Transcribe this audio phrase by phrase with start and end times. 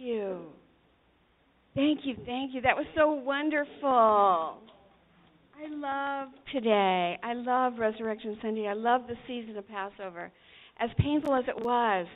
[0.00, 0.46] you.
[1.74, 2.62] Thank you, thank you.
[2.62, 4.58] That was so wonderful.
[5.60, 7.18] I love today.
[7.22, 8.66] I love Resurrection Sunday.
[8.66, 10.32] I love the season of Passover.
[10.80, 12.06] As painful as it was,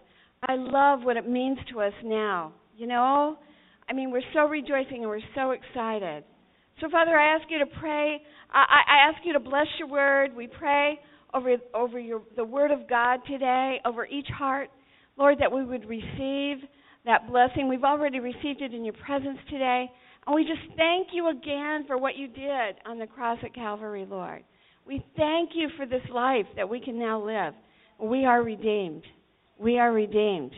[0.48, 2.52] I love what it means to us now.
[2.76, 3.36] You know?
[3.88, 6.24] I mean, we're so rejoicing and we're so excited.
[6.80, 8.20] So, Father, I ask you to pray.
[8.52, 10.34] I, I ask you to bless your word.
[10.34, 10.98] We pray
[11.32, 14.70] over, over your, the word of God today, over each heart.
[15.16, 16.66] Lord, that we would receive
[17.06, 17.68] that blessing.
[17.68, 19.90] We've already received it in your presence today.
[20.26, 24.06] And we just thank you again for what you did on the cross at Calvary,
[24.08, 24.42] Lord.
[24.86, 27.54] We thank you for this life that we can now live.
[28.00, 29.02] We are redeemed.
[29.58, 30.52] We are redeemed.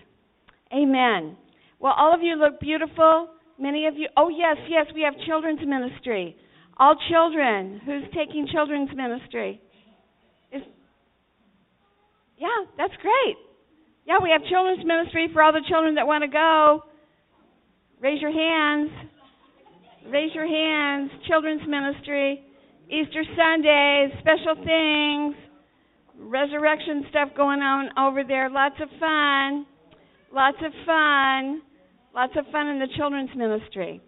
[0.72, 1.36] Amen.
[1.78, 3.28] Well, all of you look beautiful.
[3.58, 6.36] Many of you, oh, yes, yes, we have children's ministry.
[6.78, 7.80] All children.
[7.84, 9.60] Who's taking children's ministry?
[10.52, 10.62] Is,
[12.38, 13.36] yeah, that's great.
[14.06, 16.84] Yeah, we have children's ministry for all the children that want to go.
[18.00, 18.90] Raise your hands.
[20.08, 21.10] Raise your hands.
[21.26, 22.42] Children's ministry.
[22.88, 25.34] Easter Sundays, special things,
[26.20, 28.48] resurrection stuff going on over there.
[28.48, 29.66] Lots of fun.
[30.32, 31.62] Lots of fun.
[32.14, 34.00] Lots of fun in the children's ministry.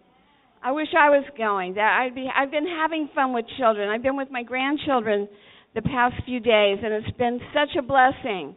[0.63, 1.73] I wish I was going.
[1.73, 3.89] That I'd be I've been having fun with children.
[3.89, 5.27] I've been with my grandchildren
[5.75, 8.55] the past few days and it's been such a blessing.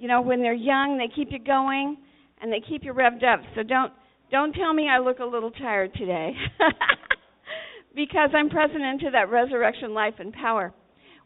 [0.00, 1.98] You know, when they're young, they keep you going
[2.40, 3.40] and they keep you revved up.
[3.54, 3.92] So don't
[4.30, 6.32] don't tell me I look a little tired today.
[7.94, 10.72] because I'm present into that resurrection life and power.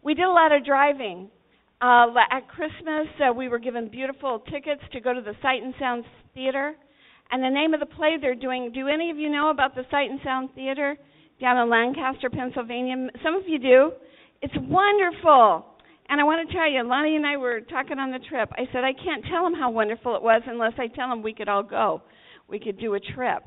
[0.03, 1.31] We did a lot of driving.
[1.81, 5.75] Uh, at Christmas, uh, we were given beautiful tickets to go to the Sight and
[5.79, 6.75] Sound Theater.
[7.31, 9.85] And the name of the play they're doing, do any of you know about the
[9.89, 10.97] Sight and Sound Theater
[11.41, 12.97] down in Lancaster, Pennsylvania?
[13.23, 13.93] Some of you do.
[14.43, 15.74] It's wonderful.
[16.09, 18.51] And I want to tell you, Lonnie and I were talking on the trip.
[18.53, 21.33] I said, I can't tell them how wonderful it was unless I tell them we
[21.33, 22.03] could all go.
[22.49, 23.43] We could do a trip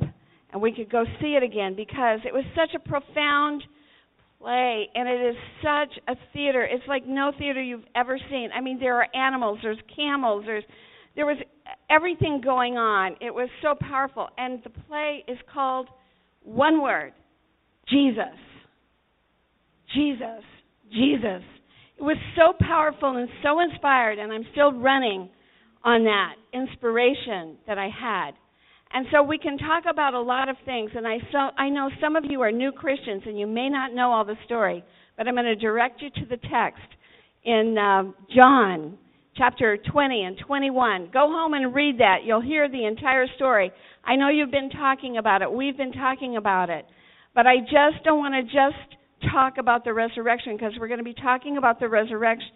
[0.51, 3.63] and we could go see it again because it was such a profound
[4.39, 6.63] play and it is such a theater.
[6.63, 8.49] It's like no theater you've ever seen.
[8.55, 10.63] I mean, there are animals, there's camels, there's
[11.15, 11.37] there was
[11.89, 13.15] everything going on.
[13.21, 15.87] It was so powerful and the play is called
[16.43, 17.13] one word,
[17.89, 18.23] Jesus.
[19.93, 20.43] Jesus.
[20.91, 21.43] Jesus.
[21.97, 25.29] It was so powerful and so inspired, and I'm still running
[25.83, 28.31] on that inspiration that I had.
[28.93, 31.89] And so we can talk about a lot of things, and I, so, I know
[31.99, 34.83] some of you are new Christians and you may not know all the story,
[35.17, 36.87] but I'm going to direct you to the text
[37.43, 38.97] in uh, John
[39.35, 41.09] chapter 20 and 21.
[41.11, 42.17] Go home and read that.
[42.25, 43.71] You'll hear the entire story.
[44.05, 45.51] I know you've been talking about it.
[45.51, 46.85] We've been talking about it.
[47.35, 48.96] But I just don't want to just
[49.31, 52.49] talk about the resurrection because we're going to be talking about the resurrection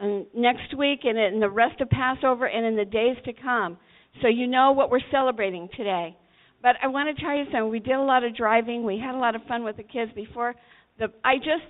[0.00, 3.78] uh, next week and in the rest of Passover and in the days to come.
[4.22, 6.16] So you know what we're celebrating today.
[6.62, 7.68] But I want to tell you something.
[7.68, 8.84] We did a lot of driving.
[8.84, 10.54] We had a lot of fun with the kids before
[10.98, 11.66] the I just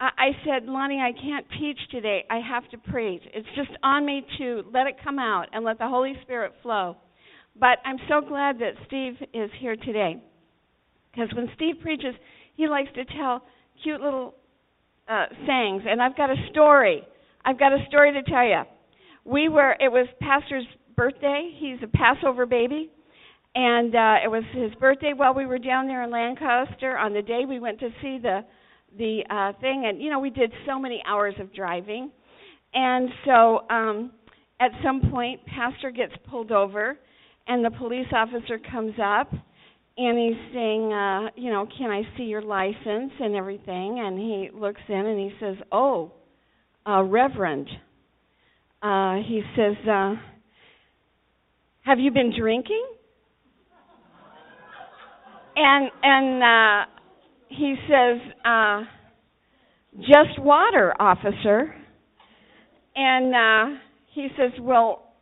[0.00, 2.24] I, I said, Lonnie, I can't teach today.
[2.30, 3.22] I have to preach.
[3.32, 6.96] It's just on me to let it come out and let the Holy Spirit flow.
[7.58, 10.22] But I'm so glad that Steve is here today.
[11.10, 12.14] Because when Steve preaches,
[12.56, 13.42] he likes to tell
[13.82, 14.34] cute little
[15.08, 17.02] uh, sayings, and I've got a story.
[17.44, 18.62] I've got a story to tell you.
[19.24, 19.76] We were.
[19.80, 20.66] It was Pastor's
[20.96, 21.50] birthday.
[21.58, 22.90] He's a Passover baby,
[23.54, 26.96] and uh, it was his birthday while we were down there in Lancaster.
[26.96, 28.44] On the day we went to see the
[28.98, 32.10] the uh, thing, and you know we did so many hours of driving,
[32.74, 34.12] and so um,
[34.60, 36.98] at some point, Pastor gets pulled over,
[37.46, 39.32] and the police officer comes up
[39.98, 44.02] and he's saying, uh, you know, can I see your license and everything?
[44.04, 46.12] And he looks in and he says, oh,
[46.86, 47.68] uh, Reverend.
[48.82, 50.14] Uh, he says, uh,
[51.82, 52.84] have you been drinking?
[55.56, 56.90] And and uh,
[57.48, 58.82] he says, uh,
[60.00, 61.74] just water, officer.
[62.94, 63.78] And uh,
[64.12, 65.14] he says, well,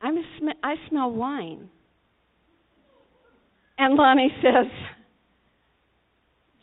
[0.00, 1.70] I'm a sm- I smell wine.
[3.78, 4.70] And Lonnie says,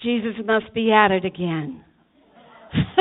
[0.02, 1.84] Jesus must be at it again.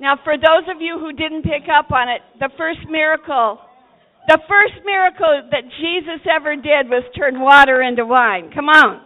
[0.00, 3.58] now, for those of you who didn't pick up on it, the first miracle,
[4.28, 8.50] the first miracle that Jesus ever did was turn water into wine.
[8.54, 9.02] Come on.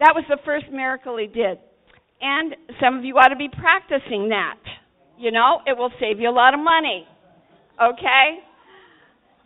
[0.00, 1.58] That was the first miracle he did.
[2.20, 4.58] And some of you ought to be practicing that.
[5.18, 7.06] You know, it will save you a lot of money.
[7.80, 8.38] Okay?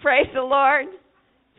[0.00, 0.87] Praise the Lord.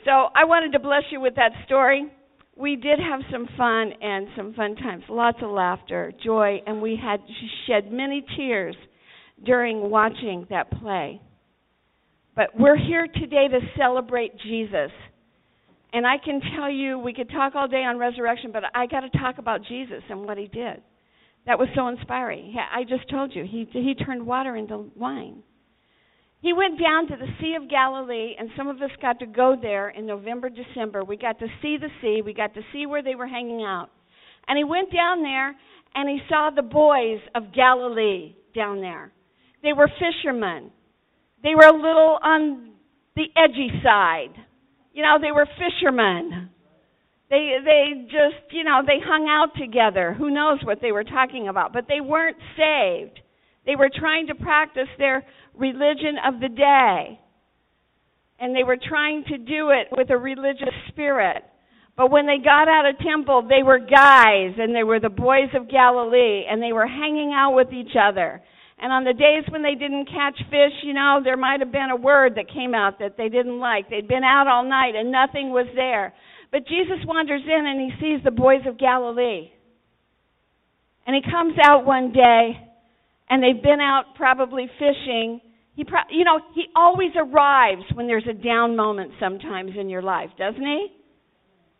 [0.05, 2.11] So I wanted to bless you with that story.
[2.55, 6.99] We did have some fun and some fun times, lots of laughter, joy, and we
[7.01, 7.21] had
[7.67, 8.75] shed many tears
[9.45, 11.21] during watching that play.
[12.35, 14.91] But we're here today to celebrate Jesus.
[15.91, 19.01] And I can tell you, we could talk all day on resurrection, but I got
[19.01, 20.81] to talk about Jesus and what he did.
[21.45, 22.55] That was so inspiring.
[22.71, 25.43] I just told you, he, he turned water into wine.
[26.41, 29.57] He went down to the Sea of Galilee, and some of us got to go
[29.61, 31.03] there in November, December.
[31.03, 33.89] We got to see the sea, we got to see where they were hanging out.
[34.47, 35.55] And he went down there,
[35.95, 39.11] and he saw the boys of Galilee down there.
[39.61, 40.71] They were fishermen.
[41.43, 42.71] They were a little on
[43.15, 44.33] the edgy side.
[44.93, 46.49] You know, they were fishermen.
[47.29, 50.15] They they just, you know, they hung out together.
[50.17, 53.19] Who knows what they were talking about, but they weren't saved.
[53.65, 55.23] They were trying to practice their
[55.59, 57.19] religion of the day.
[58.39, 61.43] And they were trying to do it with a religious spirit.
[61.97, 65.51] But when they got out of temple, they were guys and they were the boys
[65.53, 68.41] of Galilee and they were hanging out with each other.
[68.81, 71.91] And on the days when they didn't catch fish, you know, there might have been
[71.91, 73.89] a word that came out that they didn't like.
[73.89, 76.13] They'd been out all night and nothing was there.
[76.51, 79.51] But Jesus wanders in and he sees the boys of Galilee.
[81.05, 82.55] And he comes out one day
[83.29, 85.41] and they've been out probably fishing.
[85.79, 90.01] He pro- you know, he always arrives when there's a down moment sometimes in your
[90.01, 90.87] life, doesn't he?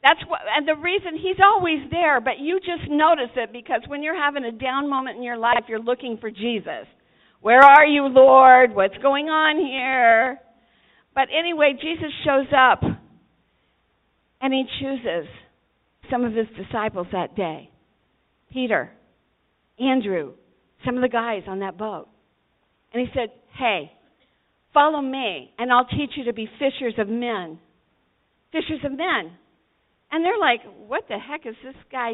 [0.02, 4.02] That's what, and the reason he's always there, but you just notice it because when
[4.02, 6.88] you're having a down moment in your life, you're looking for Jesus.
[7.42, 8.74] Where are you, Lord?
[8.74, 10.40] What's going on here?
[11.14, 12.82] But anyway, Jesus shows up
[14.40, 15.28] and he chooses
[16.10, 17.70] some of his disciples that day
[18.50, 18.94] Peter,
[19.78, 20.36] Andrew,
[20.86, 22.08] some of the guys on that boat.
[22.94, 23.92] And he said, Hey,
[24.74, 27.60] follow me, and I'll teach you to be fishers of men.
[28.52, 29.38] Fishers of men.
[30.12, 32.14] And they're like, "What the heck is this guy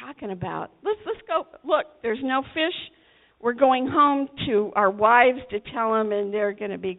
[0.00, 0.70] talking about?
[0.82, 1.46] Let's let's go.
[1.64, 2.74] Look, there's no fish.
[3.40, 6.98] We're going home to our wives to tell them, and they're going to be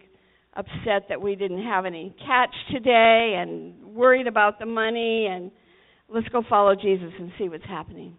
[0.53, 5.25] upset that we didn't have any catch today, and worried about the money.
[5.25, 5.51] And
[6.07, 8.15] let's go follow Jesus and see what's happening."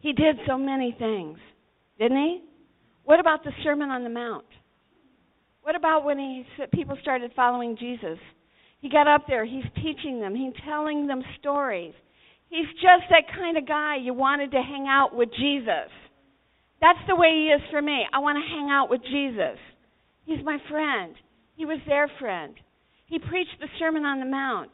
[0.00, 1.38] He did so many things,
[1.98, 2.42] didn't he?
[3.06, 4.46] What about the Sermon on the Mount?
[5.62, 6.44] What about when he
[6.74, 8.18] people started following Jesus?
[8.80, 11.94] He got up there, he's teaching them, he's telling them stories.
[12.50, 15.90] He's just that kind of guy you wanted to hang out with Jesus.
[16.80, 18.04] That's the way he is for me.
[18.12, 19.58] I want to hang out with Jesus.
[20.24, 21.14] He's my friend.
[21.56, 22.54] He was their friend.
[23.06, 24.72] He preached the Sermon on the Mount.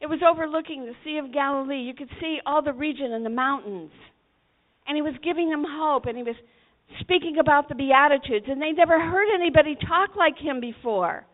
[0.00, 1.82] It was overlooking the Sea of Galilee.
[1.82, 3.92] You could see all the region and the mountains.
[4.88, 6.36] And he was giving them hope and he was
[7.00, 8.46] speaking about the Beatitudes.
[8.48, 11.26] And they never heard anybody talk like him before.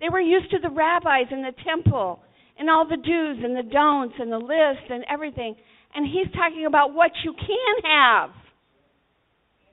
[0.00, 2.20] They were used to the rabbis in the temple
[2.58, 5.54] and all the do's and the don'ts and the list and everything.
[5.94, 8.30] And he's talking about what you can have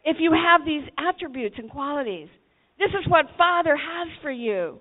[0.03, 2.27] if you have these attributes and qualities.
[2.77, 4.79] This is what Father has for you.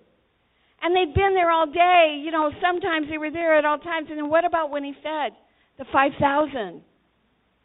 [0.81, 2.23] And they'd been there all day.
[2.25, 4.06] You know, sometimes they were there at all times.
[4.11, 5.33] And then what about when he fed
[5.79, 6.83] the 5,000?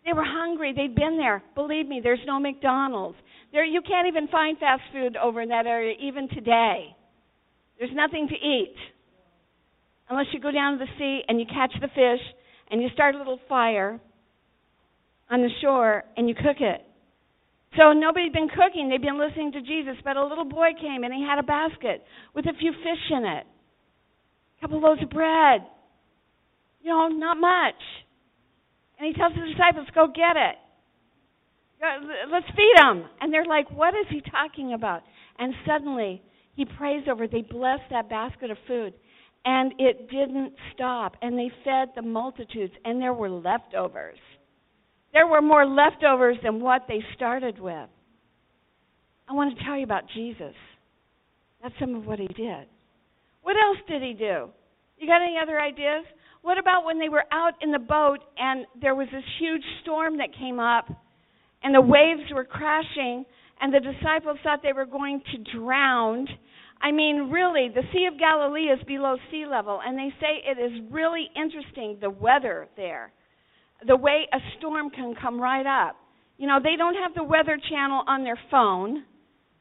[0.06, 0.74] They were hungry.
[0.76, 1.44] They'd been there.
[1.56, 3.18] Believe me, there's no McDonald's.
[3.52, 6.96] There, you can't even find fast food over in that area even today.
[7.80, 8.76] There's nothing to eat
[10.10, 12.22] unless you go down to the sea and you catch the fish
[12.70, 14.00] and you start a little fire
[15.30, 16.82] on the shore and you cook it.
[17.78, 21.14] So nobody'd been cooking, they'd been listening to Jesus, but a little boy came and
[21.14, 22.04] he had a basket
[22.36, 23.46] with a few fish in it,
[24.58, 25.62] a couple loaves of bread.
[26.82, 27.82] You know, not much.
[29.03, 30.55] And he tells his disciples, go get it.
[32.31, 33.03] Let's feed them.
[33.19, 35.01] And they're like, what is he talking about?
[35.38, 36.22] And suddenly,
[36.55, 38.93] he prays over, they bless that basket of food.
[39.43, 41.17] And it didn't stop.
[41.22, 44.19] And they fed the multitudes, and there were leftovers.
[45.12, 47.89] There were more leftovers than what they started with.
[49.27, 50.55] I want to tell you about Jesus.
[51.62, 52.67] That's some of what he did.
[53.41, 54.48] What else did he do?
[54.98, 56.05] You got any other ideas?
[56.44, 60.18] What about when they were out in the boat and there was this huge storm
[60.18, 60.86] that came up
[61.64, 63.26] and the waves were crashing
[63.62, 66.28] and the disciples thought they were going to drown.
[66.82, 70.60] I mean, really, the Sea of Galilee is below sea level, and they say it
[70.60, 73.14] is really interesting the weather there,
[73.88, 75.96] the way a storm can come right up.
[76.38, 79.06] You know, they don't have the Weather Channel on their phone.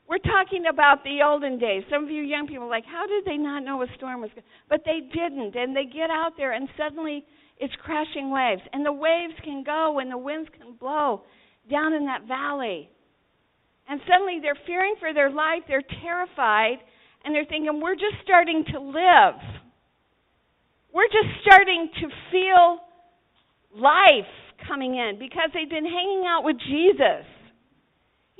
[0.09, 1.85] We're talking about the olden days.
[1.91, 4.31] Some of you young people are like, how did they not know a storm was
[4.35, 4.47] going?
[4.69, 7.25] But they didn't, and they get out there, and suddenly
[7.59, 11.23] it's crashing waves, and the waves can go, and the winds can blow
[11.71, 12.91] down in that valley.
[13.89, 16.79] And suddenly they're fearing for their life, they're terrified,
[17.25, 19.39] and they're thinking, we're just starting to live.
[20.93, 22.81] We're just starting to feel
[23.81, 24.29] life
[24.67, 27.25] coming in because they've been hanging out with Jesus.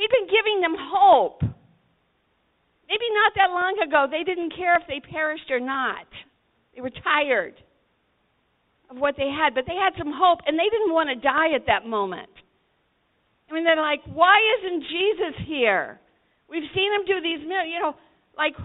[0.03, 1.43] He'd been giving them hope.
[2.91, 6.11] Maybe not that long ago, they didn't care if they perished or not.
[6.75, 7.55] They were tired
[8.91, 11.55] of what they had, but they had some hope, and they didn't want to die
[11.55, 12.35] at that moment.
[13.49, 16.01] I mean, they're like, why isn't Jesus here?
[16.51, 17.95] We've seen him do these, you know,
[18.37, 18.57] like,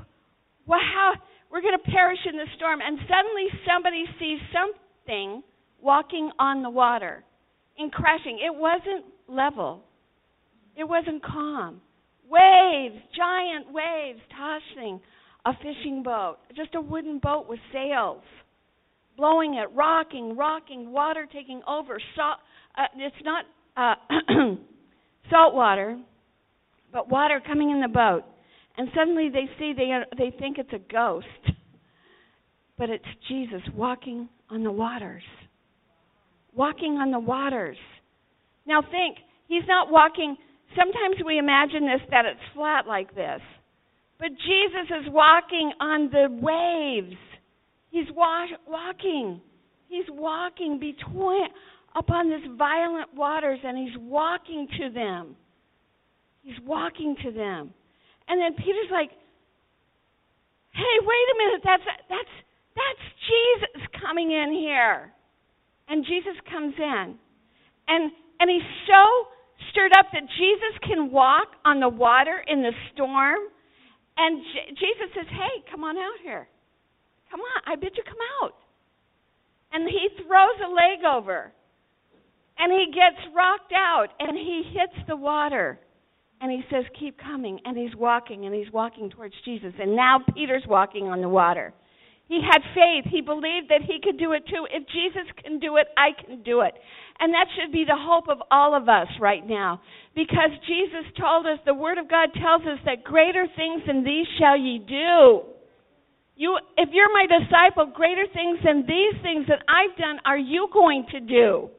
[0.65, 1.13] how
[1.51, 5.44] we're going to perish in the storm, and suddenly somebody sees something
[5.79, 7.24] walking on the water
[7.77, 8.39] and crashing.
[8.44, 9.84] It wasn't level.
[10.78, 11.82] It wasn't calm.
[12.30, 15.02] Waves, giant waves tossing
[15.46, 18.22] a fishing boat, just a wooden boat with sails,
[19.16, 21.98] blowing it, rocking, rocking, water taking over.
[22.16, 22.40] Salt,
[22.78, 23.96] uh, it's not uh,
[25.32, 25.98] salt water,
[26.92, 28.24] but water coming in the boat.
[28.78, 31.26] And suddenly they see they are, they think it's a ghost,
[32.78, 35.24] but it's Jesus walking on the waters.
[36.54, 37.78] Walking on the waters.
[38.68, 39.18] Now think,
[39.48, 40.36] he's not walking
[40.76, 43.42] sometimes we imagine this that it's flat like this.
[44.20, 47.18] But Jesus is walking on the waves.
[47.92, 49.42] He's wa- walking.
[49.90, 51.48] He's walking between
[51.96, 55.36] upon this violent waters and he's walking to them.
[56.44, 57.74] He's walking to them.
[58.28, 59.12] And then Peter's like,
[60.72, 61.62] "Hey, wait a minute.
[61.64, 62.36] That's that's
[62.76, 65.14] that's Jesus coming in here."
[65.88, 67.18] And Jesus comes in.
[67.88, 69.28] And and he's so
[69.72, 73.40] stirred up that Jesus can walk on the water in the storm.
[74.18, 76.48] And J- Jesus says, Hey, come on out here.
[77.30, 78.54] Come on, I bid you come out.
[79.74, 81.52] And he throws a leg over.
[82.60, 85.80] And he gets rocked out and he hits the water.
[86.42, 87.60] And he says, Keep coming.
[87.66, 89.74] And he's walking and he's walking towards Jesus.
[89.80, 91.74] And now Peter's walking on the water.
[92.28, 93.08] He had faith.
[93.10, 94.68] He believed that he could do it too.
[94.68, 96.76] If Jesus can do it, I can do it.
[97.20, 99.82] And that should be the hope of all of us right now.
[100.14, 104.28] Because Jesus told us, the Word of God tells us that greater things than these
[104.38, 105.48] shall ye do.
[106.36, 110.68] You, if you're my disciple, greater things than these things that I've done are you
[110.72, 111.72] going to do.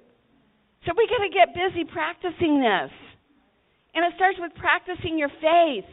[0.86, 2.90] So we got to get busy practicing this.
[3.94, 5.86] And it starts with practicing your faith,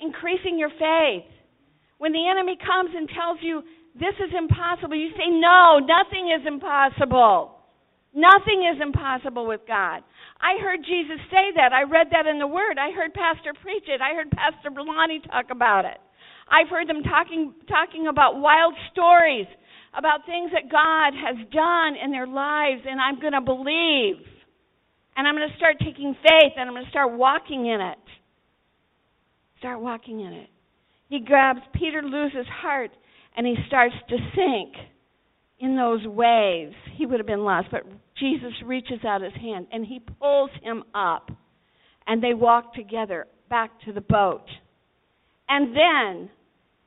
[0.00, 1.28] increasing your faith.
[1.98, 3.62] When the enemy comes and tells you
[3.98, 4.94] this is impossible.
[4.94, 7.58] You say, No, nothing is impossible.
[8.14, 10.02] Nothing is impossible with God.
[10.40, 11.72] I heard Jesus say that.
[11.72, 12.78] I read that in the Word.
[12.78, 14.00] I heard Pastor preach it.
[14.00, 15.98] I heard Pastor Belani talk about it.
[16.48, 19.46] I've heard them talking talking about wild stories
[19.96, 24.22] about things that God has done in their lives, and I'm going to believe.
[25.16, 27.98] And I'm going to start taking faith, and I'm going to start walking in it.
[29.58, 30.48] Start walking in it.
[31.08, 32.90] He grabs Peter loses heart
[33.38, 34.74] and he starts to sink
[35.60, 37.68] in those waves, he would have been lost.
[37.70, 37.84] But
[38.18, 41.30] Jesus reaches out his hand and he pulls him up.
[42.04, 44.44] And they walk together back to the boat.
[45.48, 46.30] And then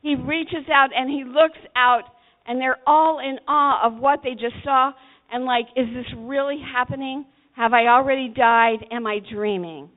[0.01, 2.03] he reaches out and he looks out,
[2.45, 4.91] and they're all in awe of what they just saw.
[5.31, 7.25] And like, is this really happening?
[7.53, 8.85] Have I already died?
[8.91, 9.89] Am I dreaming?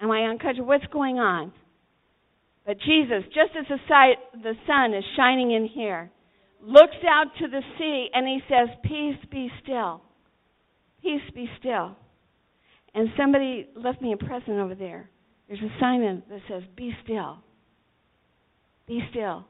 [0.00, 0.62] Am I unconscious?
[0.64, 1.52] What's going on?
[2.70, 6.08] But Jesus, just as the, sun is shining in here,
[6.62, 10.02] looks out to the sea and he says, Peace be still.
[11.02, 11.96] Peace be still.
[12.94, 15.10] And somebody left me a present over there.
[15.48, 17.38] There's a sign in that says, Be still.
[18.86, 19.46] Be still.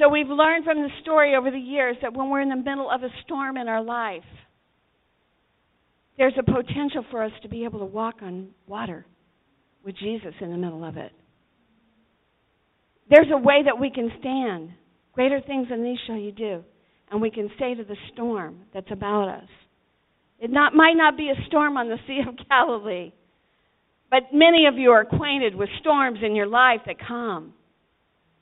[0.00, 2.90] So we've learned from the story over the years that when we're in the middle
[2.90, 4.24] of a storm in our life,
[6.16, 9.06] there's a potential for us to be able to walk on water
[9.84, 11.12] with Jesus in the middle of it.
[13.10, 14.70] There's a way that we can stand.
[15.12, 16.62] Greater things than these shall you do.
[17.10, 19.48] And we can say to the storm that's about us.
[20.38, 23.12] It not, might not be a storm on the Sea of Galilee,
[24.10, 27.54] but many of you are acquainted with storms in your life that come.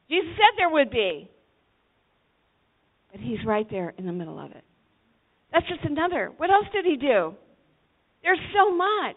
[0.08, 1.28] Jesus said there would be.
[3.10, 4.64] But he's right there in the middle of it.
[5.52, 6.30] That's just another.
[6.36, 7.34] What else did he do?
[8.22, 9.16] There's so much.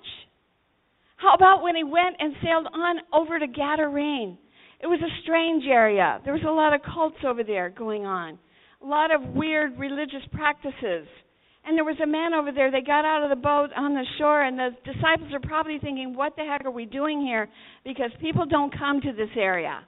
[1.17, 4.37] How about when he went and sailed on over to Gadarene?
[4.81, 6.21] It was a strange area.
[6.23, 8.39] There was a lot of cults over there going on,
[8.81, 11.07] a lot of weird religious practices.
[11.65, 12.71] And there was a man over there.
[12.71, 16.15] They got out of the boat on the shore, and the disciples are probably thinking,
[16.15, 17.49] What the heck are we doing here?
[17.83, 19.85] Because people don't come to this area.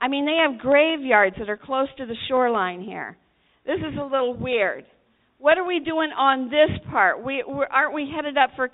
[0.00, 3.16] I mean, they have graveyards that are close to the shoreline here.
[3.66, 4.84] This is a little weird.
[5.38, 7.22] What are we doing on this part?
[7.22, 8.70] We aren't we headed up for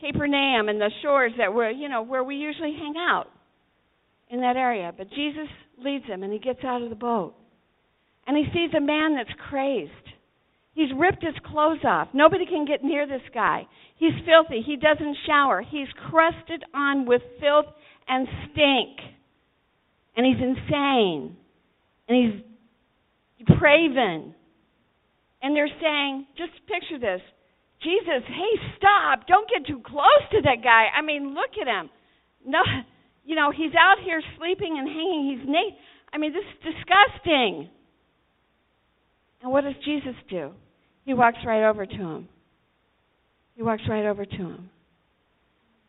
[0.00, 3.26] Capernaum and the shores that were, you know, where we usually hang out
[4.30, 4.92] in that area.
[4.96, 7.34] But Jesus leads him and he gets out of the boat.
[8.26, 9.90] And he sees a man that's crazed.
[10.74, 12.08] He's ripped his clothes off.
[12.14, 13.66] Nobody can get near this guy.
[13.96, 14.62] He's filthy.
[14.64, 15.62] He doesn't shower.
[15.62, 17.66] He's crusted on with filth
[18.08, 18.98] and stink.
[20.16, 21.36] and he's insane
[22.08, 24.34] and he's depraving.
[25.42, 27.22] And they're saying, just picture this.
[27.82, 29.26] Jesus, hey, stop.
[29.26, 30.86] Don't get too close to that guy.
[30.94, 31.88] I mean, look at him.
[32.44, 32.60] No,
[33.30, 35.38] you know, he's out here sleeping and hanging.
[35.38, 35.78] He's naked.
[36.12, 37.68] I mean, this is disgusting.
[39.40, 40.50] And what does Jesus do?
[41.04, 42.28] He walks right over to him.
[43.54, 44.70] He walks right over to him.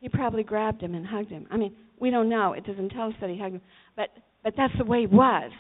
[0.02, 1.48] He probably grabbed him and hugged him.
[1.50, 2.54] I mean, we don't know.
[2.54, 3.62] It doesn't tell us that he hugged him.
[3.96, 4.10] But
[4.44, 5.52] but that's the way he was.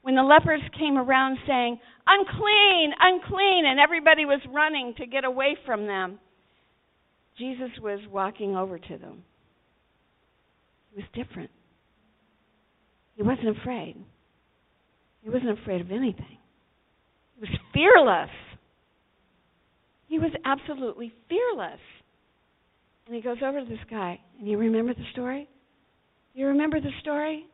[0.00, 5.54] When the lepers came around saying, Unclean, unclean, and everybody was running to get away
[5.66, 6.18] from them,
[7.36, 9.22] Jesus was walking over to them.
[10.94, 11.50] He was different.
[13.16, 13.96] He wasn't afraid.
[15.22, 16.38] He wasn't afraid of anything.
[17.36, 18.30] He was fearless.
[20.08, 21.80] He was absolutely fearless.
[23.06, 25.48] And he goes over to this guy, and you remember the story?
[26.34, 27.46] You remember the story?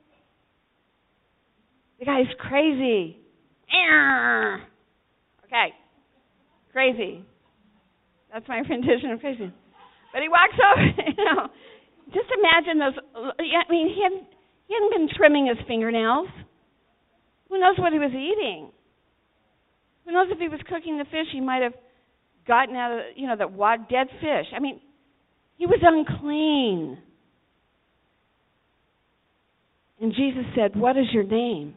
[1.99, 3.19] The guy's crazy.
[5.45, 5.75] Okay.
[6.73, 7.25] Crazy.
[8.33, 9.53] That's my rendition of crazy.
[10.13, 10.83] But he walks over,
[11.17, 11.49] you know.
[12.13, 12.95] Just imagine those.
[13.19, 14.27] I mean, he hadn't,
[14.67, 16.29] he hadn't been trimming his fingernails.
[17.49, 18.71] Who knows what he was eating?
[20.05, 21.27] Who knows if he was cooking the fish?
[21.33, 21.75] He might have
[22.47, 24.47] gotten out of, you know, that wad dead fish.
[24.55, 24.81] I mean,
[25.57, 26.99] he was unclean.
[30.01, 31.75] And Jesus said, What is your name?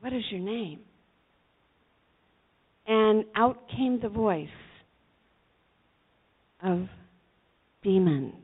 [0.00, 0.80] What is your name?
[2.86, 4.48] And out came the voice
[6.62, 6.86] of
[7.82, 8.43] demons.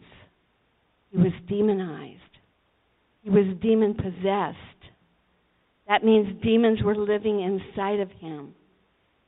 [1.10, 2.20] He was demonized.
[3.22, 4.56] He was demon possessed.
[5.88, 8.54] That means demons were living inside of him.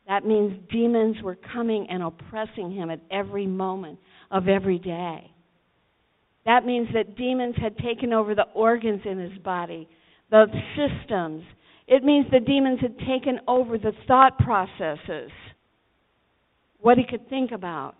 [0.06, 3.98] That means demons were coming and oppressing him at every moment
[4.30, 5.30] of every day.
[6.44, 9.88] That means that demons had taken over the organs in his body,
[10.30, 10.46] the
[10.76, 11.44] systems.
[11.86, 15.30] It means the demons had taken over the thought processes,
[16.80, 17.96] what he could think about.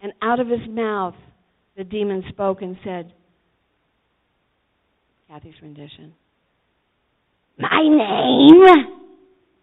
[0.00, 1.14] And out of his mouth,
[1.76, 3.12] the demon spoke and said,
[5.28, 6.12] Kathy's rendition,
[7.58, 8.62] My name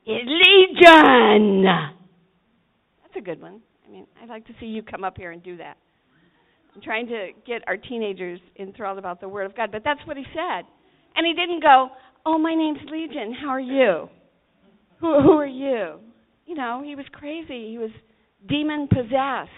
[0.06, 1.64] is Legion.
[3.04, 3.62] That's a good one.
[3.86, 5.78] I mean, I'd like to see you come up here and do that.
[6.74, 10.16] I'm trying to get our teenagers enthralled about the Word of God, but that's what
[10.16, 10.66] he said.
[11.16, 11.90] And he didn't go,
[12.26, 13.34] Oh, my name's Legion.
[13.42, 14.10] How are you?
[15.00, 16.00] Who, who are you?
[16.46, 17.72] You know, he was crazy.
[17.72, 17.90] He was
[18.48, 19.50] demon possessed.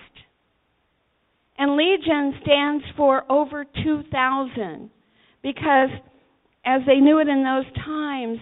[1.59, 4.89] And Legion stands for over 2,000
[5.43, 5.89] because,
[6.65, 8.39] as they knew it in those times,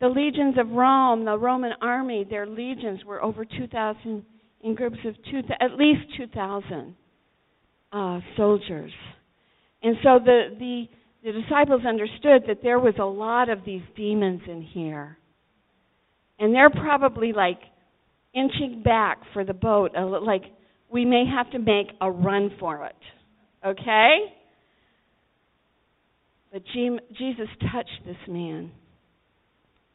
[0.00, 4.24] the legions of Rome, the Roman army, their legions were over 2,000
[4.62, 6.94] in groups of two, at least 2,000
[7.92, 8.92] uh, soldiers.
[9.82, 10.84] And so the, the,
[11.24, 15.18] the disciples understood that there was a lot of these demons in here.
[16.38, 17.60] And they're probably like
[18.32, 19.90] inching back for the boat,
[20.22, 20.44] like
[20.92, 22.96] we may have to make a run for it.
[23.66, 24.16] Okay?
[26.52, 28.72] But Jesus touched this man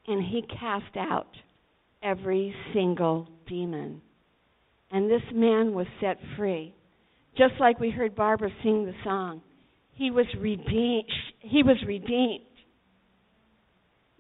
[0.08, 1.28] and he cast out
[2.02, 4.02] every single demon.
[4.92, 6.74] And this man was set free.
[7.38, 9.42] Just like we heard Barbara sing the song.
[9.94, 11.12] He was redeemed.
[11.40, 12.46] He was redeemed.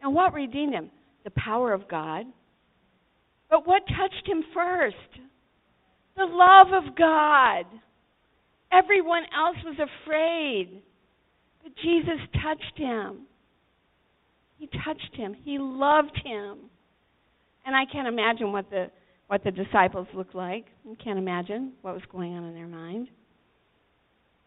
[0.01, 0.89] Now what redeemed him?
[1.23, 2.25] The power of God.
[3.49, 4.95] But what touched him first?
[6.17, 7.65] The love of God.
[8.71, 10.81] Everyone else was afraid.
[11.63, 13.21] But Jesus touched him.
[14.57, 15.35] He touched him.
[15.43, 16.57] He loved him.
[17.65, 18.89] And I can't imagine what the
[19.27, 20.65] what the disciples looked like.
[20.89, 23.07] I can't imagine what was going on in their mind.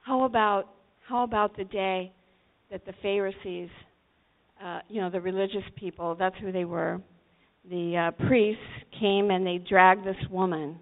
[0.02, 0.68] How about
[1.06, 2.12] how about the day
[2.70, 3.70] that the Pharisees,
[4.62, 7.00] uh, you know, the religious people, that's who they were.
[7.68, 8.62] The uh, priests
[9.00, 10.78] came and they dragged this woman.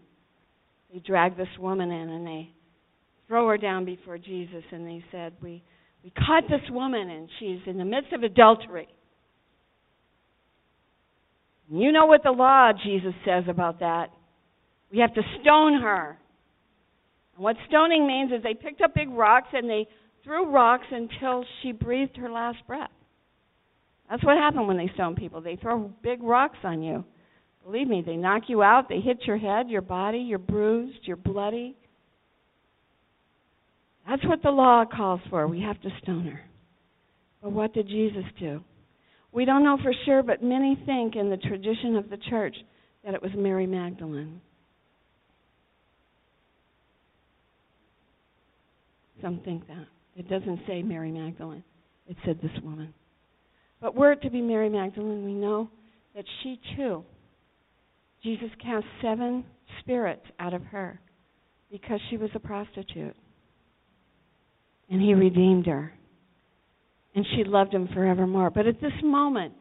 [0.92, 2.50] They drag this woman in and they
[3.28, 5.62] throw her down before Jesus and they said, "We
[6.04, 8.88] we caught this woman and she's in the midst of adultery."
[11.68, 14.10] You know what the law, Jesus says about that.
[14.92, 16.16] We have to stone her.
[17.34, 19.88] And what stoning means is they picked up big rocks and they
[20.22, 22.90] threw rocks until she breathed her last breath.
[24.08, 25.40] That's what happened when they stone people.
[25.40, 27.04] They throw big rocks on you.
[27.66, 31.16] Believe me, they knock you out, they hit your head, your body, you're bruised, you're
[31.16, 31.74] bloody.
[34.08, 35.48] That's what the law calls for.
[35.48, 36.40] We have to stone her.
[37.42, 38.62] But what did Jesus do?
[39.32, 42.56] We don't know for sure, but many think in the tradition of the church
[43.04, 44.40] that it was Mary Magdalene.
[49.20, 49.86] Some think that.
[50.16, 51.64] It doesn't say Mary Magdalene.
[52.06, 52.94] It said this woman.
[53.80, 55.68] But were it to be Mary Magdalene, we know
[56.14, 57.04] that she too,
[58.26, 59.44] Jesus cast seven
[59.78, 60.98] spirits out of her
[61.70, 63.14] because she was a prostitute.
[64.90, 65.92] And he redeemed her.
[67.14, 68.50] And she loved him forevermore.
[68.50, 69.54] But at this moment,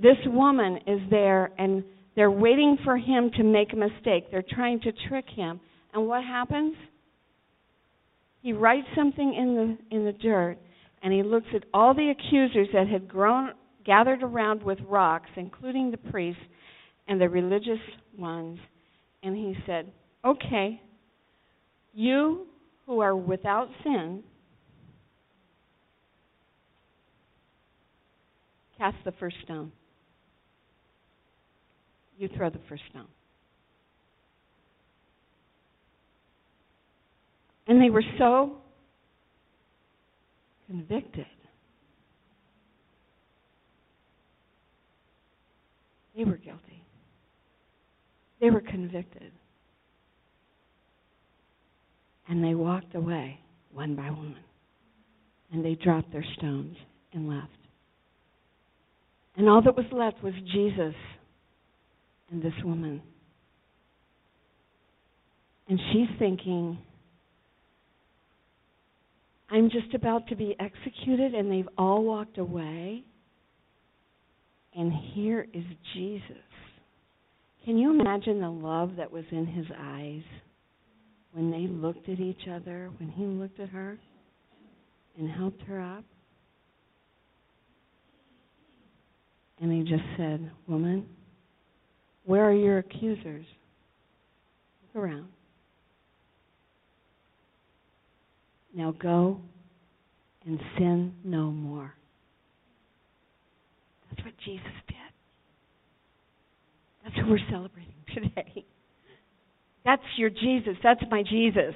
[0.00, 1.84] this woman is there and
[2.16, 4.30] they're waiting for him to make a mistake.
[4.30, 5.60] They're trying to trick him.
[5.92, 6.76] And what happens?
[8.40, 10.56] He writes something in the in the dirt
[11.02, 13.50] and he looks at all the accusers that had grown
[13.84, 16.40] gathered around with rocks, including the priests
[17.08, 17.80] and the religious
[18.16, 18.58] ones,
[19.22, 19.92] and he said,
[20.24, 20.80] "Okay,
[21.92, 22.46] you
[22.86, 24.22] who are without sin,
[28.78, 29.72] cast the first stone.
[32.18, 33.08] You throw the first stone."
[37.66, 38.58] And they were so
[40.66, 41.26] convicted.
[46.16, 46.69] They were guilty.
[48.40, 49.32] They were convicted.
[52.28, 53.38] And they walked away
[53.72, 54.36] one by one.
[55.52, 56.76] And they dropped their stones
[57.12, 57.48] and left.
[59.36, 60.94] And all that was left was Jesus
[62.30, 63.02] and this woman.
[65.68, 66.78] And she's thinking,
[69.50, 73.04] I'm just about to be executed, and they've all walked away.
[74.76, 76.49] And here is Jesus.
[77.64, 80.22] Can you imagine the love that was in his eyes
[81.32, 83.98] when they looked at each other, when he looked at her
[85.18, 86.04] and helped her up?
[89.60, 91.06] And he just said, Woman,
[92.24, 93.44] where are your accusers?
[94.94, 95.28] Look around.
[98.74, 99.38] Now go
[100.46, 101.92] and sin no more.
[104.08, 104.96] That's what Jesus did.
[107.10, 108.64] That's who we're celebrating today.
[109.84, 110.76] That's your Jesus.
[110.82, 111.74] That's my Jesus.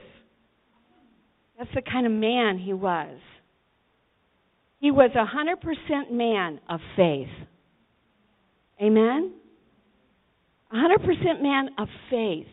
[1.58, 3.18] That's the kind of man he was.
[4.80, 7.28] He was a 100% man of faith.
[8.82, 9.32] Amen?
[10.70, 12.46] A 100% man of faith.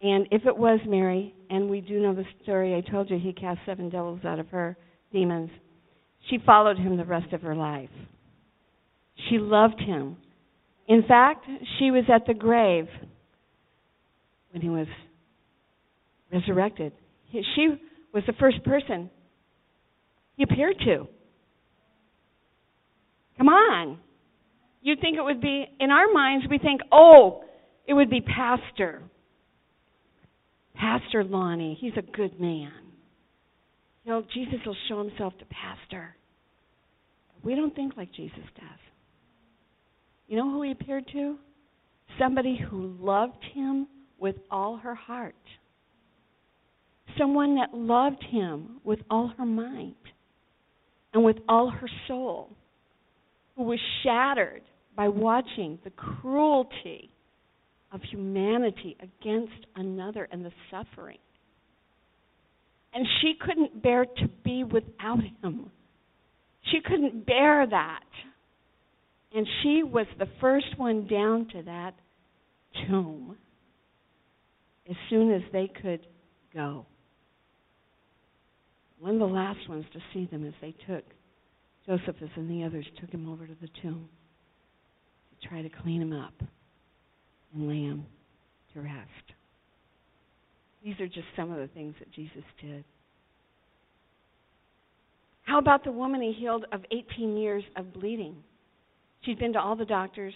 [0.00, 3.32] And if it was Mary, and we do know the story, I told you he
[3.32, 4.76] cast seven devils out of her,
[5.12, 5.50] demons,
[6.30, 7.90] she followed him the rest of her life.
[9.28, 10.16] She loved him.
[10.86, 11.44] In fact,
[11.78, 12.86] she was at the grave
[14.52, 14.86] when he was
[16.32, 16.92] resurrected.
[17.32, 17.68] She
[18.14, 19.10] was the first person
[20.36, 21.06] he appeared to.
[23.36, 23.98] Come on.
[24.80, 27.44] You'd think it would be, in our minds, we think, oh,
[27.86, 29.02] it would be Pastor
[30.78, 32.72] Pastor Lonnie, he's a good man.
[34.04, 36.14] You know, Jesus will show himself to Pastor.
[37.42, 38.78] We don't think like Jesus does.
[40.28, 41.36] You know who he appeared to?
[42.18, 43.86] Somebody who loved him
[44.18, 45.34] with all her heart.
[47.18, 49.94] Someone that loved him with all her mind
[51.14, 52.50] and with all her soul.
[53.56, 54.62] Who was shattered
[54.94, 57.10] by watching the cruelty
[57.92, 61.18] of humanity against another and the suffering.
[62.92, 65.70] And she couldn't bear to be without him.
[66.70, 68.04] She couldn't bear that.
[69.34, 71.94] And she was the first one down to that
[72.86, 73.36] tomb
[74.88, 76.00] as soon as they could
[76.54, 76.86] go.
[79.00, 81.04] One of the last ones to see them as they took
[81.86, 84.08] Josephus and the others took him over to the tomb
[85.30, 86.34] to try to clean him up
[87.54, 88.04] and lay him
[88.74, 89.08] to rest.
[90.84, 92.84] These are just some of the things that Jesus did.
[95.44, 98.36] How about the woman he healed of 18 years of bleeding?
[99.22, 100.34] She'd been to all the doctors.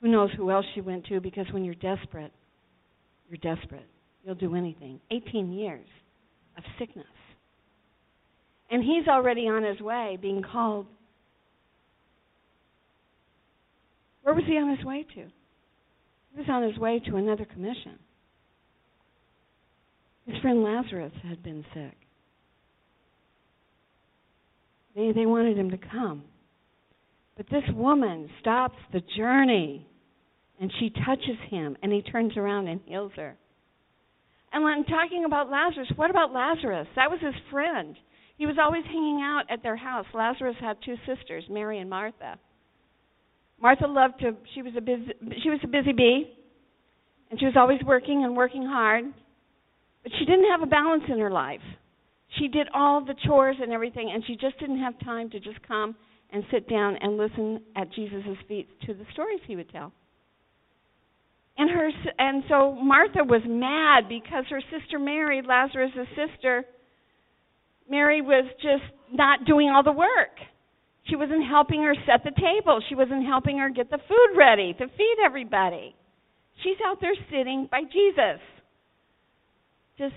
[0.00, 2.32] Who knows who else she went to because when you're desperate,
[3.28, 3.86] you're desperate.
[4.24, 5.00] You'll do anything.
[5.10, 5.86] 18 years
[6.56, 7.06] of sickness.
[8.70, 10.86] And he's already on his way being called.
[14.22, 15.20] Where was he on his way to?
[15.20, 17.98] He was on his way to another commission.
[20.26, 21.94] His friend Lazarus had been sick.
[24.96, 26.24] They, they wanted him to come.
[27.36, 29.86] But this woman stops the journey
[30.60, 33.36] and she touches him and he turns around and heals her.
[34.52, 35.88] And when I'm talking about Lazarus.
[35.96, 36.86] What about Lazarus?
[36.94, 37.96] That was his friend.
[38.38, 40.06] He was always hanging out at their house.
[40.14, 42.38] Lazarus had two sisters, Mary and Martha.
[43.60, 46.30] Martha loved to she was a busy she was a busy bee
[47.30, 49.04] and she was always working and working hard.
[50.02, 51.62] But she didn't have a balance in her life.
[52.38, 55.58] She did all the chores and everything, and she just didn't have time to just
[55.66, 55.96] come
[56.32, 59.92] and sit down and listen at Jesus' feet to the stories he would tell.
[61.56, 66.64] And her and so Martha was mad because her sister Mary, Lazarus' sister,
[67.88, 68.82] Mary was just
[69.12, 70.34] not doing all the work.
[71.04, 72.80] She wasn't helping her set the table.
[72.88, 75.94] She wasn't helping her get the food ready to feed everybody.
[76.62, 78.40] She's out there sitting by Jesus,
[79.98, 80.14] just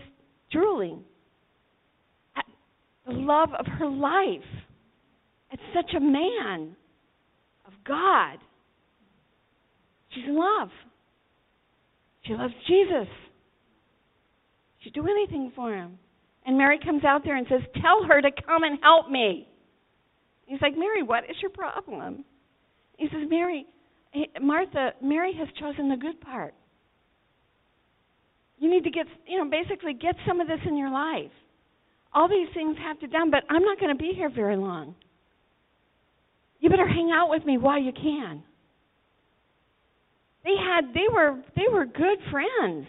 [0.51, 1.03] drooling
[2.35, 2.45] at
[3.05, 4.47] the love of her life,
[5.51, 6.75] at such a man
[7.65, 8.37] of God.
[10.09, 10.69] She's in love.
[12.25, 13.07] She loves Jesus.
[14.79, 15.97] She'd do anything for him.
[16.45, 19.47] And Mary comes out there and says, Tell her to come and help me.
[20.45, 22.23] He's like, Mary, what is your problem?
[22.97, 23.65] He says, Mary,
[24.41, 26.53] Martha, Mary has chosen the good part.
[28.59, 31.31] You need to get, you know, basically get some of this in your life.
[32.13, 34.95] All these things have to done, but I'm not going to be here very long.
[36.59, 38.43] You better hang out with me while you can.
[40.43, 42.87] They had they were they were good friends.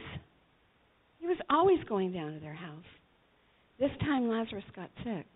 [1.21, 2.85] He was always going down to their house.
[3.79, 5.27] This time Lazarus got sick.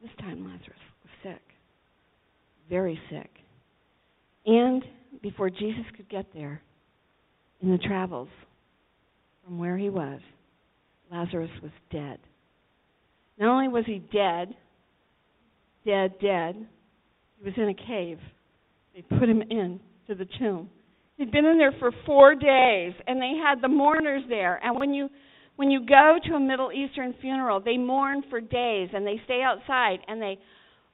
[0.00, 1.42] This time Lazarus was sick.
[2.68, 3.30] Very sick.
[4.46, 4.82] And
[5.22, 6.62] before Jesus could get there,
[7.60, 8.28] in the travels
[9.44, 10.20] from where he was,
[11.10, 12.18] Lazarus was dead.
[13.38, 14.54] Not only was he dead,
[15.84, 16.66] dead, dead,
[17.38, 18.18] he was in a cave.
[18.94, 20.70] They put him in to the tomb.
[21.16, 24.60] He'd been in there for four days, and they had the mourners there.
[24.62, 25.08] And when you
[25.56, 29.42] when you go to a Middle Eastern funeral, they mourn for days, and they stay
[29.42, 30.38] outside, and they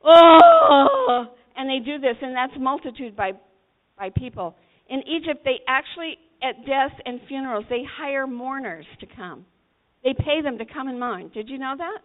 [0.03, 3.33] oh, and they do this, and that's multitude by
[3.99, 4.57] by people.
[4.89, 9.45] In Egypt, they actually at deaths and funerals they hire mourners to come.
[10.03, 11.31] They pay them to come and mourn.
[11.33, 11.99] Did you know that?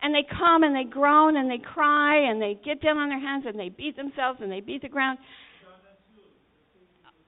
[0.00, 3.20] And they come and they groan and they cry and they get down on their
[3.20, 5.18] hands and they beat themselves and they beat the ground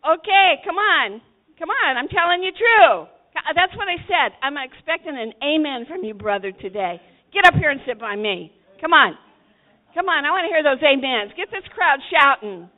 [0.00, 1.20] Okay, come on.
[1.60, 3.04] Come on, I'm telling you true.
[3.52, 4.32] That's what I said.
[4.40, 7.00] I'm expecting an amen from you, brother, today.
[7.32, 8.52] Get up here and sit by me.
[8.80, 9.12] Come on.
[9.94, 11.36] Come on, I want to hear those amens.
[11.36, 12.70] Get this crowd shouting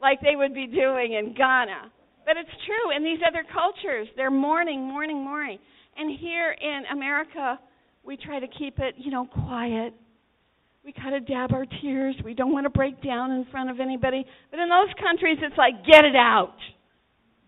[0.00, 1.90] like they would be doing in Ghana.
[2.24, 4.06] But it's true in these other cultures.
[4.14, 5.58] They're mourning, mourning, mourning.
[5.96, 7.58] And here in America,
[8.08, 9.92] we try to keep it, you know, quiet.
[10.82, 12.16] We kind of dab our tears.
[12.24, 14.24] We don't want to break down in front of anybody.
[14.50, 16.54] But in those countries, it's like, get it out.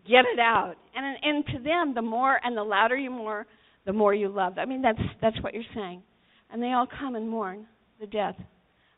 [0.07, 0.75] Get it out.
[0.95, 3.47] And, and to them, the more and the louder you mourn,
[3.87, 4.59] the more you love.
[4.59, 6.03] I mean, that's, that's what you're saying.
[6.53, 7.65] And they all come and mourn
[7.99, 8.37] the death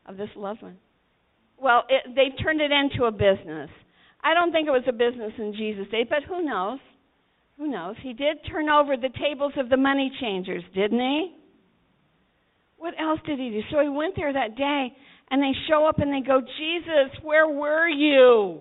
[0.06, 0.78] of this loved one.
[1.60, 3.70] Well, it, they turned it into a business.
[4.24, 6.80] I don't think it was a business in Jesus' day, but who knows?
[7.56, 7.94] Who knows?
[8.02, 11.36] He did turn over the tables of the money changers, didn't he?
[12.82, 13.60] What else did he do?
[13.70, 14.92] So he went there that day,
[15.30, 18.58] and they show up and they go, Jesus, where were you?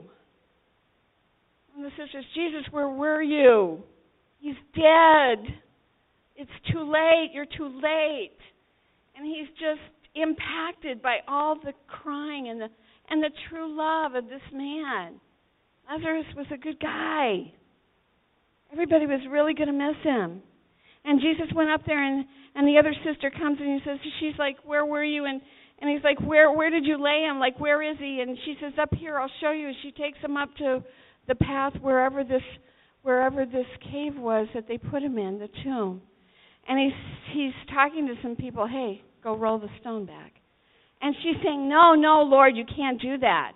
[1.76, 3.80] And the sisters, Jesus, where were you?
[4.40, 5.40] He's dead.
[6.36, 7.32] It's too late.
[7.34, 8.38] You're too late.
[9.18, 9.82] And he's just
[10.14, 12.68] impacted by all the crying and the
[13.10, 15.20] and the true love of this man.
[15.90, 17.52] Lazarus was a good guy.
[18.72, 20.44] Everybody was really going to miss him.
[21.04, 24.38] And Jesus went up there and and the other sister comes and he says she's
[24.38, 25.26] like where were you?
[25.26, 25.42] And
[25.80, 27.40] and he's like where where did you lay him?
[27.40, 28.22] Like where is he?
[28.22, 29.72] And she says up here I'll show you.
[29.82, 30.84] She takes him up to
[31.28, 32.44] the path wherever this
[33.02, 36.02] wherever this cave was that they put him in the tomb.
[36.68, 40.34] And he's he's talking to some people hey go roll the stone back.
[41.02, 43.54] And she's saying no no lord you can't do that.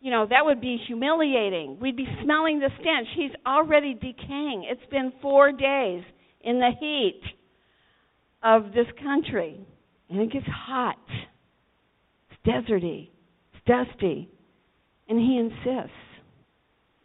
[0.00, 1.78] You know that would be humiliating.
[1.80, 3.06] We'd be smelling the stench.
[3.14, 4.66] He's already decaying.
[4.68, 6.02] It's been 4 days
[6.42, 7.20] in the heat
[8.42, 9.60] of this country.
[10.08, 10.98] And it gets hot.
[12.30, 13.10] It's deserty.
[13.54, 14.28] It's dusty.
[15.08, 15.96] And he insists.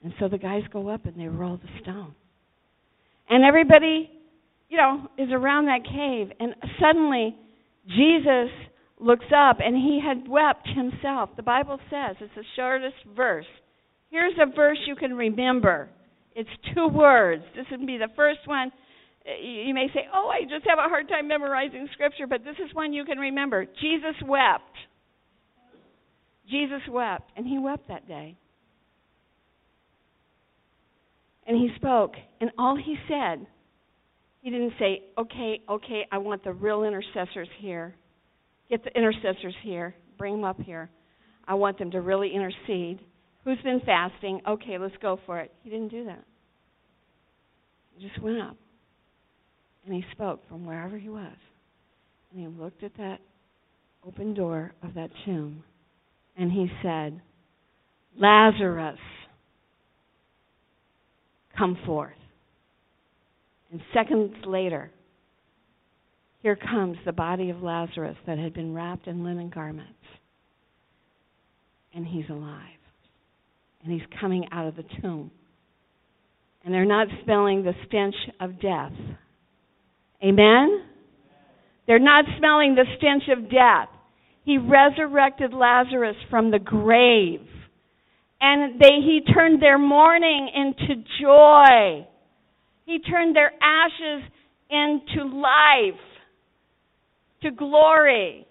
[0.03, 2.13] And so the guys go up and they roll the stone.
[3.29, 4.09] And everybody,
[4.69, 6.35] you know, is around that cave.
[6.39, 7.35] And suddenly,
[7.87, 8.49] Jesus
[8.99, 11.29] looks up and he had wept himself.
[11.35, 13.45] The Bible says it's the shortest verse.
[14.09, 15.89] Here's a verse you can remember.
[16.35, 17.43] It's two words.
[17.55, 18.71] This would be the first one
[19.25, 22.73] you may say, "Oh, I just have a hard time memorizing scripture," but this is
[22.73, 23.65] one you can remember.
[23.65, 24.77] Jesus wept.
[26.47, 28.35] Jesus wept, and he wept that day.
[31.47, 33.47] And he spoke, and all he said,
[34.41, 37.95] he didn't say, "Okay, okay, I want the real intercessors here.
[38.69, 39.95] Get the intercessors here.
[40.17, 40.89] Bring them up here.
[41.47, 42.99] I want them to really intercede.
[43.43, 44.41] Who's been fasting?
[44.47, 46.23] Okay, let's go for it." He didn't do that.
[47.95, 48.57] He just went up
[49.85, 51.35] And he spoke from wherever he was.
[52.31, 53.19] And he looked at that
[54.05, 55.63] open door of that tomb.
[56.37, 57.21] And he said,
[58.19, 58.99] Lazarus,
[61.57, 62.13] come forth.
[63.71, 64.91] And seconds later,
[66.41, 69.91] here comes the body of Lazarus that had been wrapped in linen garments.
[71.93, 72.61] And he's alive.
[73.83, 75.31] And he's coming out of the tomb.
[76.63, 78.91] And they're not smelling the stench of death.
[80.25, 80.81] Amen?
[81.85, 83.89] They're not smelling the stench of death.
[84.43, 87.41] He resurrected Lazarus from the grave.
[88.41, 92.07] And they, he turned their mourning into joy.
[92.85, 94.29] He turned their ashes
[94.69, 95.99] into life,
[97.43, 98.47] to glory.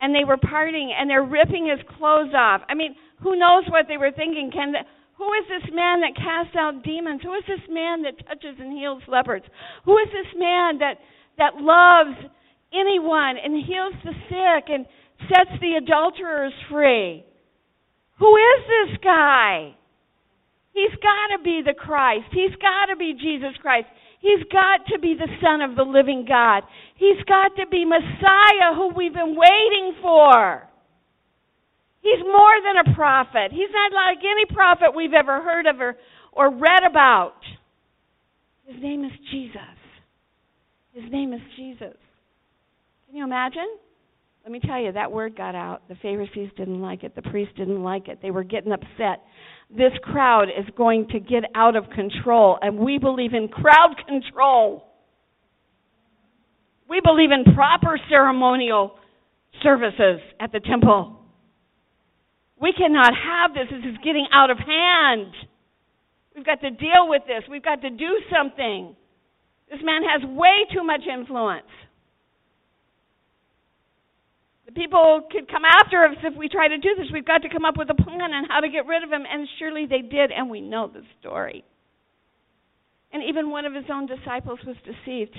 [0.00, 2.62] And they were parting and they're ripping his clothes off.
[2.68, 4.50] I mean, who knows what they were thinking?
[4.52, 4.78] Can the,
[5.22, 7.22] who is this man that casts out demons?
[7.22, 9.42] Who is this man that touches and heals lepers?
[9.84, 10.98] Who is this man that
[11.38, 12.18] that loves
[12.74, 14.82] anyone and heals the sick and
[15.30, 17.22] sets the adulterers free?
[18.18, 19.74] Who is this guy?
[20.74, 22.26] He's got to be the Christ.
[22.32, 23.86] He's got to be Jesus Christ.
[24.18, 26.64] He's got to be the Son of the living God.
[26.96, 30.66] He's got to be Messiah who we've been waiting for.
[32.02, 33.52] He's more than a prophet.
[33.52, 35.96] He's not like any prophet we've ever heard of or,
[36.32, 37.36] or read about.
[38.66, 39.60] His name is Jesus.
[40.92, 41.96] His name is Jesus.
[43.06, 43.68] Can you imagine?
[44.44, 45.88] Let me tell you, that word got out.
[45.88, 47.14] The Pharisees didn't like it.
[47.14, 48.18] The priests didn't like it.
[48.20, 49.22] They were getting upset.
[49.70, 54.84] This crowd is going to get out of control, and we believe in crowd control.
[56.88, 58.96] We believe in proper ceremonial
[59.62, 61.21] services at the temple.
[62.62, 63.66] We cannot have this.
[63.68, 65.34] This is getting out of hand.
[66.36, 67.42] We've got to deal with this.
[67.50, 68.94] We've got to do something.
[69.68, 71.66] This man has way too much influence.
[74.66, 77.08] The people could come after us if we try to do this.
[77.12, 79.24] We've got to come up with a plan on how to get rid of him,
[79.28, 81.64] and surely they did, and we know the story.
[83.12, 85.36] And even one of his own disciples was deceived.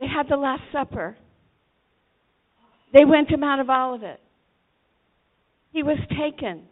[0.00, 1.16] They had the Last Supper.
[2.92, 4.20] They went him out of Olivet.
[5.74, 6.62] He was taken.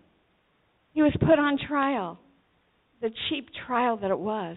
[0.95, 2.21] He was put on trial.
[3.03, 4.57] The cheap trial that it was.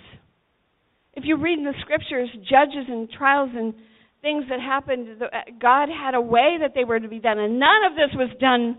[1.16, 3.74] If you read in the scriptures, judges and trials and
[4.22, 5.26] things that happened, uh,
[5.60, 7.40] God had a way that they were to be done.
[7.40, 8.78] And none of this was done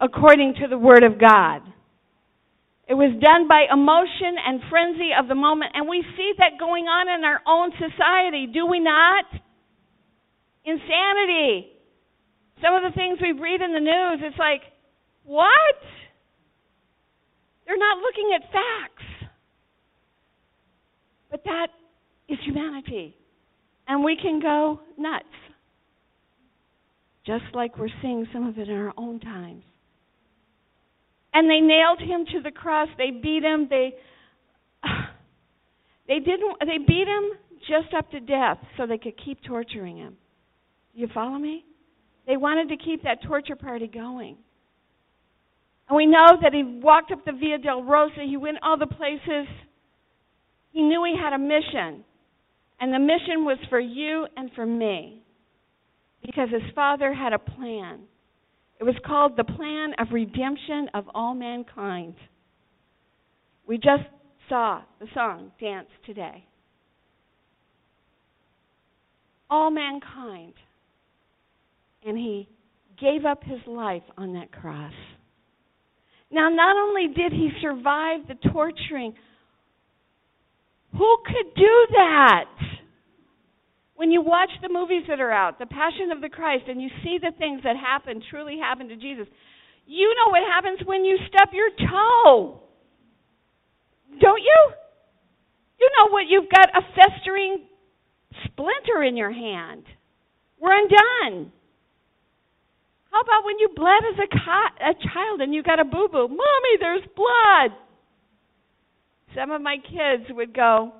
[0.00, 1.62] according to the Word of God.
[2.86, 5.72] It was done by emotion and frenzy of the moment.
[5.74, 9.26] And we see that going on in our own society, do we not?
[10.64, 11.74] Insanity.
[12.62, 14.62] Some of the things we read in the news, it's like,
[15.28, 15.76] what?
[17.66, 19.30] They're not looking at facts.
[21.30, 21.66] But that
[22.28, 23.14] is humanity.
[23.86, 25.24] And we can go nuts.
[27.26, 29.64] Just like we're seeing some of it in our own times.
[31.34, 32.88] And they nailed him to the cross.
[32.96, 33.66] They beat him.
[33.68, 33.92] They
[36.08, 37.32] they didn't they beat him
[37.68, 40.16] just up to death so they could keep torturing him.
[40.94, 41.66] Do you follow me?
[42.26, 44.38] They wanted to keep that torture party going.
[45.88, 49.46] And we know that he walked up the Via Dolorosa, he went all the places.
[50.72, 52.04] He knew he had a mission.
[52.80, 55.22] And the mission was for you and for me.
[56.24, 58.00] Because his father had a plan.
[58.78, 62.14] It was called the plan of redemption of all mankind.
[63.66, 64.04] We just
[64.48, 66.44] saw the song Dance Today.
[69.50, 70.54] All mankind.
[72.04, 72.48] And he
[73.00, 74.92] gave up his life on that cross.
[76.30, 79.14] Now, not only did he survive the torturing,
[80.92, 82.44] who could do that?
[83.96, 86.88] When you watch the movies that are out, The Passion of the Christ, and you
[87.02, 89.26] see the things that happen, truly happen to Jesus,
[89.86, 92.60] you know what happens when you stub your toe.
[94.20, 94.72] Don't you?
[95.80, 96.24] You know what?
[96.28, 97.64] You've got a festering
[98.44, 99.84] splinter in your hand.
[100.60, 101.52] We're undone.
[103.10, 106.08] How about when you bled as a, co- a child and you got a boo
[106.10, 106.28] boo?
[106.28, 107.76] Mommy, there's blood.
[109.34, 110.92] Some of my kids would go,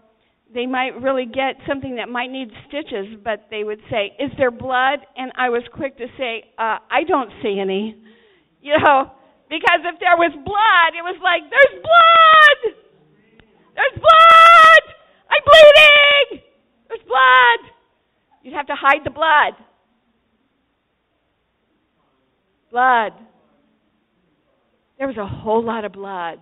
[0.53, 4.51] they might really get something that might need stitches, but they would say, Is there
[4.51, 5.01] blood?
[5.17, 7.97] And I was quick to say, uh, I don't see any.
[8.61, 9.13] You know,
[9.49, 12.61] because if there was blood, it was like, There's blood!
[13.77, 14.85] There's blood!
[15.31, 16.45] I'm bleeding!
[16.89, 17.61] There's blood!
[18.43, 19.53] You'd have to hide the blood.
[22.71, 23.12] Blood.
[24.99, 26.41] There was a whole lot of blood.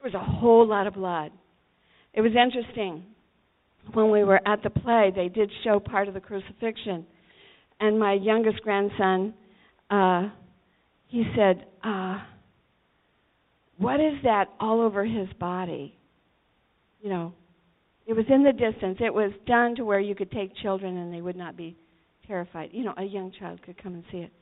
[0.00, 1.32] There was a whole lot of blood.
[2.12, 3.04] It was interesting.
[3.94, 7.06] when we were at the play, they did show part of the crucifixion.
[7.80, 9.34] And my youngest grandson,
[9.90, 10.28] uh,
[11.08, 12.18] he said, uh,
[13.78, 15.96] What is that all over his body?
[17.00, 17.34] You know,
[18.06, 18.98] it was in the distance.
[19.00, 21.76] It was done to where you could take children and they would not be
[22.26, 22.70] terrified.
[22.72, 24.32] You know, a young child could come and see it.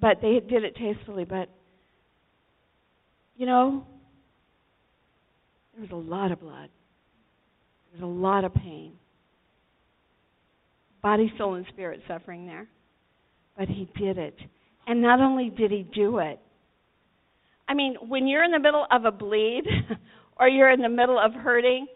[0.00, 1.24] But they did it tastefully.
[1.24, 1.48] But,
[3.36, 3.84] you know,
[5.72, 6.68] there was a lot of blood.
[7.92, 8.92] There was a lot of pain.
[11.02, 12.68] Body, soul, and spirit suffering there.
[13.58, 14.36] But he did it.
[14.86, 16.38] And not only did he do it,
[17.68, 19.62] I mean, when you're in the middle of a bleed
[20.40, 21.86] or you're in the middle of hurting,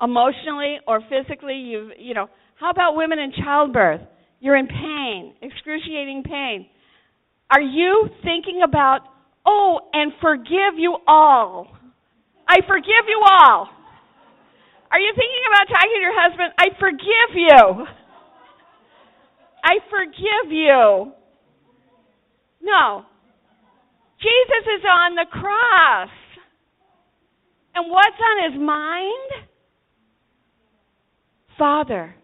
[0.00, 4.00] emotionally or physically, you've, you know, how about women in childbirth?
[4.40, 6.66] You're in pain, excruciating pain.
[7.54, 9.02] Are you thinking about,
[9.46, 11.68] oh, and forgive you all?
[12.48, 13.68] I forgive you all.
[14.90, 16.52] Are you thinking about talking to your husband?
[16.58, 17.86] I forgive you.
[19.62, 21.12] I forgive you.
[22.60, 23.04] No.
[24.18, 26.10] Jesus is on the cross.
[27.76, 29.46] And what's on his mind?
[31.56, 32.16] Father,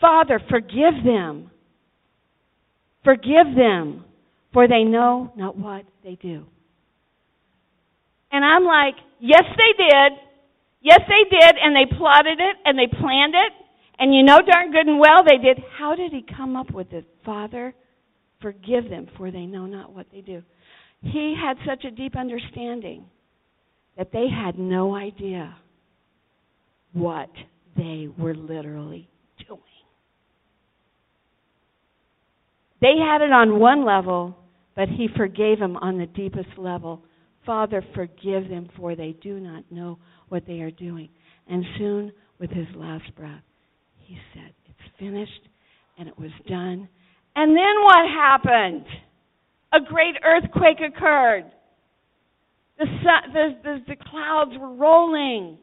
[0.00, 1.50] Father, forgive them.
[3.04, 4.04] Forgive them,
[4.52, 6.44] for they know not what they do.
[8.30, 10.12] And I'm like, yes, they did.
[10.80, 13.52] Yes, they did, and they plotted it, and they planned it,
[13.98, 15.62] and you know darn good and well they did.
[15.78, 17.06] How did he come up with it?
[17.24, 17.72] Father,
[18.40, 20.42] forgive them, for they know not what they do.
[21.02, 23.04] He had such a deep understanding
[23.96, 25.56] that they had no idea
[26.92, 27.30] what
[27.76, 29.08] they were literally
[29.46, 29.60] doing.
[32.80, 34.36] They had it on one level,
[34.74, 37.02] but he forgave him on the deepest level.
[37.44, 39.98] Father, forgive them, for they do not know
[40.28, 41.08] what they are doing.
[41.48, 43.42] And soon, with his last breath,
[43.98, 45.48] he said, It's finished,
[45.98, 46.88] and it was done.
[47.34, 48.84] And then what happened?
[49.72, 51.44] A great earthquake occurred.
[52.78, 55.58] The, sun, the, the, the clouds were rolling.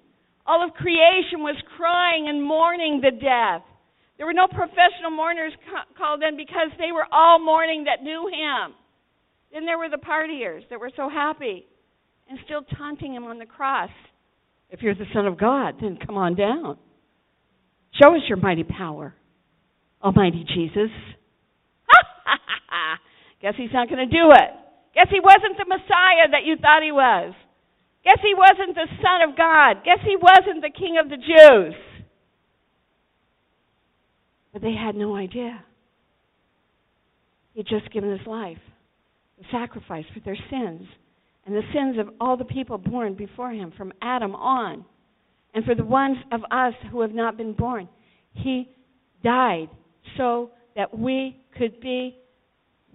[0.45, 3.63] All of creation was crying and mourning the death.
[4.17, 8.27] There were no professional mourners ca- called in because they were all mourning that knew
[8.27, 8.73] him.
[9.53, 11.65] Then there were the partiers that were so happy
[12.29, 13.89] and still taunting him on the cross.
[14.69, 16.77] If you're the Son of God, then come on down.
[17.99, 19.15] Show us your mighty power,
[20.03, 20.91] Almighty Jesus.
[23.41, 24.49] Guess he's not going to do it.
[24.93, 27.33] Guess he wasn't the Messiah that you thought he was.
[28.03, 29.83] Guess he wasn't the Son of God.
[29.83, 31.75] Guess he wasn't the King of the Jews.
[34.53, 35.63] But they had no idea.
[37.53, 38.57] He'd just given his life,
[39.51, 40.87] sacrifice for their sins,
[41.45, 44.85] and the sins of all the people born before him, from Adam on,
[45.53, 47.87] and for the ones of us who have not been born.
[48.33, 48.69] He
[49.23, 49.69] died
[50.17, 52.17] so that we could be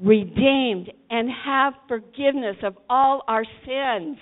[0.01, 4.19] redeemed and have forgiveness of all our sins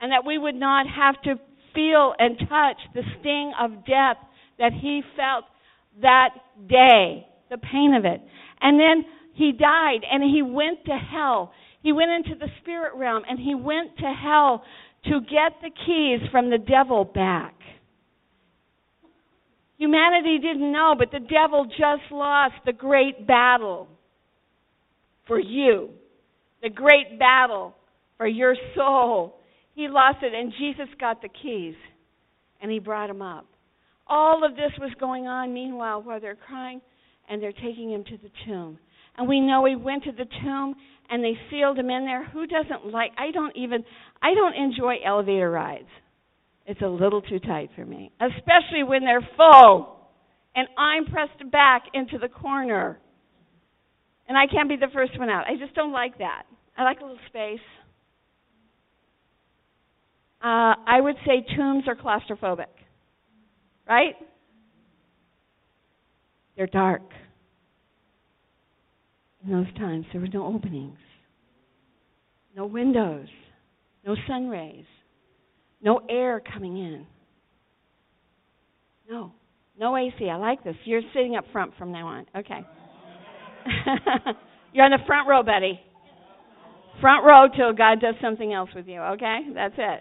[0.00, 1.34] and that we would not have to
[1.74, 4.16] feel and touch the sting of death
[4.58, 5.44] that he felt
[6.02, 6.30] that
[6.68, 8.20] day, the pain of it.
[8.60, 9.04] And then
[9.34, 11.52] he died and he went to hell.
[11.82, 14.64] He went into the spirit realm and he went to hell
[15.04, 17.54] to get the keys from the devil back.
[19.76, 23.88] Humanity didn't know, but the devil just lost the great battle
[25.26, 25.90] for you,
[26.62, 27.74] the great battle
[28.16, 29.40] for your soul.
[29.74, 31.74] He lost it, and Jesus got the keys,
[32.62, 33.46] and he brought him up.
[34.06, 36.80] All of this was going on, meanwhile, while they're crying,
[37.28, 38.78] and they're taking him to the tomb.
[39.16, 40.74] And we know he went to the tomb,
[41.08, 42.24] and they sealed him in there.
[42.30, 43.12] Who doesn't like?
[43.16, 43.84] I don't even.
[44.20, 45.88] I don't enjoy elevator rides.
[46.66, 49.96] It's a little too tight for me, especially when they're full,
[50.56, 52.98] and I'm pressed back into the corner,
[54.26, 55.44] and I can't be the first one out.
[55.46, 56.44] I just don't like that.
[56.76, 57.60] I like a little space.
[60.42, 62.66] Uh, I would say tombs are claustrophobic,
[63.86, 64.14] right?
[66.56, 67.02] They're dark.
[69.44, 70.96] In those times, there were no openings,
[72.56, 73.26] no windows,
[74.06, 74.86] no sun rays,
[75.82, 77.06] no air coming in.
[79.10, 79.32] No,
[79.78, 80.28] no AC.
[80.30, 80.76] I like this.
[80.84, 82.26] You're sitting up front from now on.
[82.34, 82.60] Okay.
[84.72, 85.78] You're on the front row, Betty.
[87.00, 89.40] Front row till God does something else with you, okay?
[89.54, 90.00] That's it.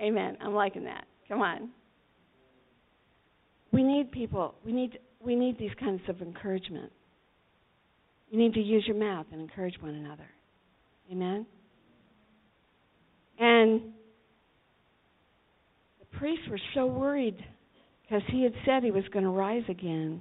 [0.00, 0.36] Amen.
[0.40, 1.06] I'm liking that.
[1.28, 1.70] Come on.
[3.72, 4.54] We need people.
[4.64, 6.92] We need we need these kinds of encouragement.
[8.34, 10.26] You need to use your mouth and encourage one another.
[11.08, 11.46] Amen.
[13.38, 13.80] And
[16.00, 17.36] the priests were so worried
[18.02, 20.20] because he had said he was going to rise again.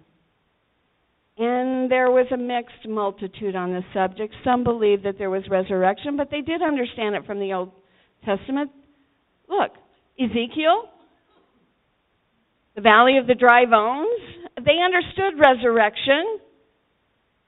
[1.40, 4.36] And there was a mixed multitude on this subject.
[4.44, 7.72] Some believed that there was resurrection, but they did understand it from the Old
[8.24, 8.70] Testament.
[9.50, 9.72] Look,
[10.20, 10.84] Ezekiel,
[12.76, 14.20] the valley of the dry bones,
[14.64, 16.42] they understood resurrection.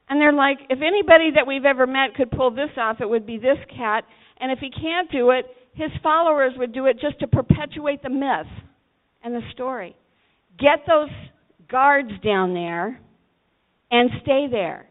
[0.09, 3.25] And they're like, if anybody that we've ever met could pull this off, it would
[3.25, 4.03] be this cat.
[4.39, 8.09] And if he can't do it, his followers would do it just to perpetuate the
[8.09, 8.47] myth
[9.23, 9.95] and the story.
[10.59, 11.09] Get those
[11.69, 12.99] guards down there
[13.91, 14.87] and stay there.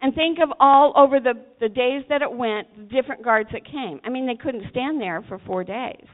[0.00, 3.64] And think of all over the, the days that it went, the different guards that
[3.64, 4.00] came.
[4.04, 6.04] I mean, they couldn't stand there for four days.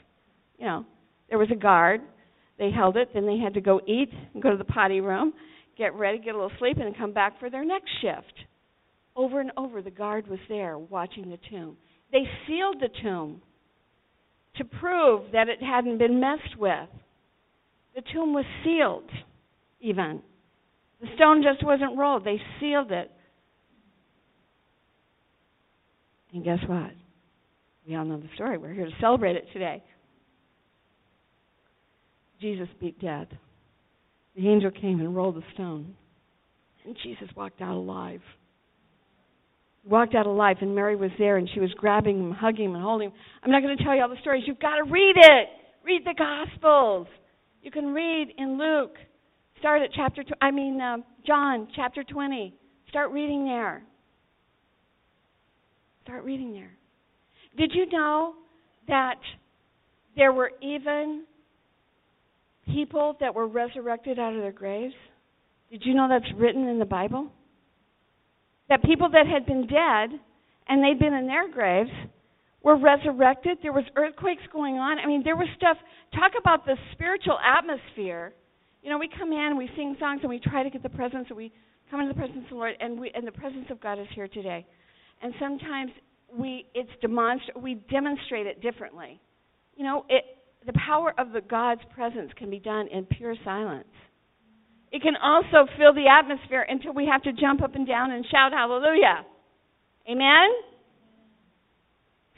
[0.58, 0.86] You know,
[1.28, 2.00] there was a guard,
[2.58, 5.34] they held it, then they had to go eat, and go to the potty room,
[5.76, 8.32] get ready, get a little sleep, and come back for their next shift.
[9.16, 11.76] Over and over, the guard was there watching the tomb.
[12.12, 13.42] They sealed the tomb
[14.56, 16.88] to prove that it hadn't been messed with.
[17.94, 19.08] The tomb was sealed,
[19.80, 20.22] even.
[21.00, 23.10] The stone just wasn't rolled, they sealed it.
[26.32, 26.90] And guess what?
[27.86, 28.58] We all know the story.
[28.58, 29.82] We're here to celebrate it today.
[32.40, 33.28] Jesus beat death.
[34.36, 35.94] The angel came and rolled the stone.
[36.84, 38.20] And Jesus walked out alive.
[39.82, 42.74] He walked out alive, and Mary was there, and she was grabbing him, hugging him,
[42.74, 43.14] and holding him.
[43.42, 44.44] I'm not going to tell you all the stories.
[44.46, 45.48] You've got to read it.
[45.84, 47.06] Read the Gospels.
[47.62, 48.96] You can read in Luke.
[49.58, 50.22] Start at chapter.
[50.22, 52.54] Tw- I mean, uh, John chapter 20.
[52.88, 53.82] Start reading there.
[56.04, 56.70] Start reading there.
[57.56, 58.34] Did you know
[58.88, 59.18] that
[60.16, 61.24] there were even
[62.74, 64.94] people that were resurrected out of their graves?
[65.70, 67.30] Did you know that's written in the Bible?
[68.68, 70.18] That people that had been dead
[70.68, 71.90] and they'd been in their graves
[72.62, 73.58] were resurrected.
[73.62, 74.98] There was earthquakes going on.
[74.98, 75.76] I mean, there was stuff.
[76.14, 78.32] Talk about the spiritual atmosphere.
[78.82, 81.26] You know, we come in, we sing songs, and we try to get the presence.
[81.28, 81.52] And we
[81.90, 84.06] come into the presence of the Lord, and we and the presence of God is
[84.14, 84.66] here today.
[85.22, 85.90] And sometimes
[86.36, 89.20] we it's demonst- we demonstrate it differently.
[89.76, 90.24] You know, it
[90.66, 93.88] the power of the God's presence can be done in pure silence.
[94.92, 98.24] It can also fill the atmosphere until we have to jump up and down and
[98.30, 99.26] shout hallelujah.
[100.08, 100.50] Amen?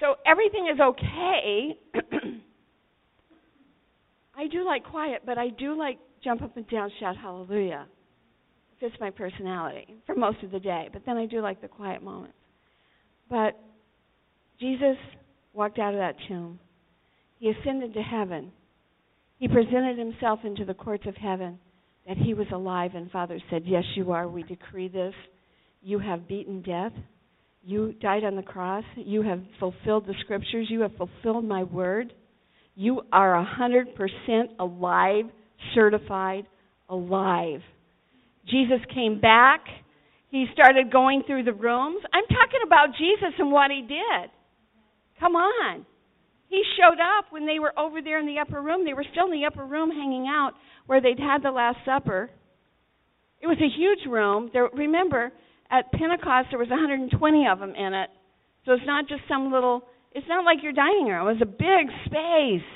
[0.00, 1.78] So everything is okay.
[4.36, 7.86] I do like quiet, but I do like jump up and down, shout hallelujah.
[8.72, 11.68] It fits my personality for most of the day, but then I do like the
[11.68, 12.36] quiet moments.
[13.30, 13.58] But
[14.60, 14.96] Jesus
[15.52, 16.58] walked out of that tomb.
[17.38, 18.52] He ascended to heaven.
[19.38, 21.58] He presented himself into the courts of heaven
[22.06, 24.28] that he was alive, and Father said, Yes, you are.
[24.28, 25.14] We decree this.
[25.82, 26.92] You have beaten death.
[27.62, 28.84] You died on the cross.
[28.96, 30.68] You have fulfilled the scriptures.
[30.70, 32.12] You have fulfilled my word.
[32.76, 35.24] You are a 100% alive,
[35.74, 36.46] certified
[36.88, 37.60] alive.
[38.48, 39.64] Jesus came back.
[40.30, 42.02] He started going through the rooms.
[42.12, 44.30] I'm talking about Jesus and what he did.
[45.18, 45.86] Come on.
[46.48, 48.84] He showed up when they were over there in the upper room.
[48.84, 50.52] They were still in the upper room hanging out
[50.86, 52.30] where they'd had the Last Supper.
[53.40, 54.50] It was a huge room.
[54.52, 55.32] There, remember,
[55.70, 58.10] at Pentecost there was 120 of them in it.
[58.64, 59.82] So it's not just some little.
[60.12, 61.26] It's not like your dining room.
[61.28, 62.66] It was a big space.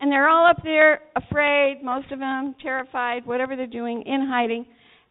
[0.00, 4.66] And they're all up there, afraid, most of them terrified, whatever they're doing, in hiding.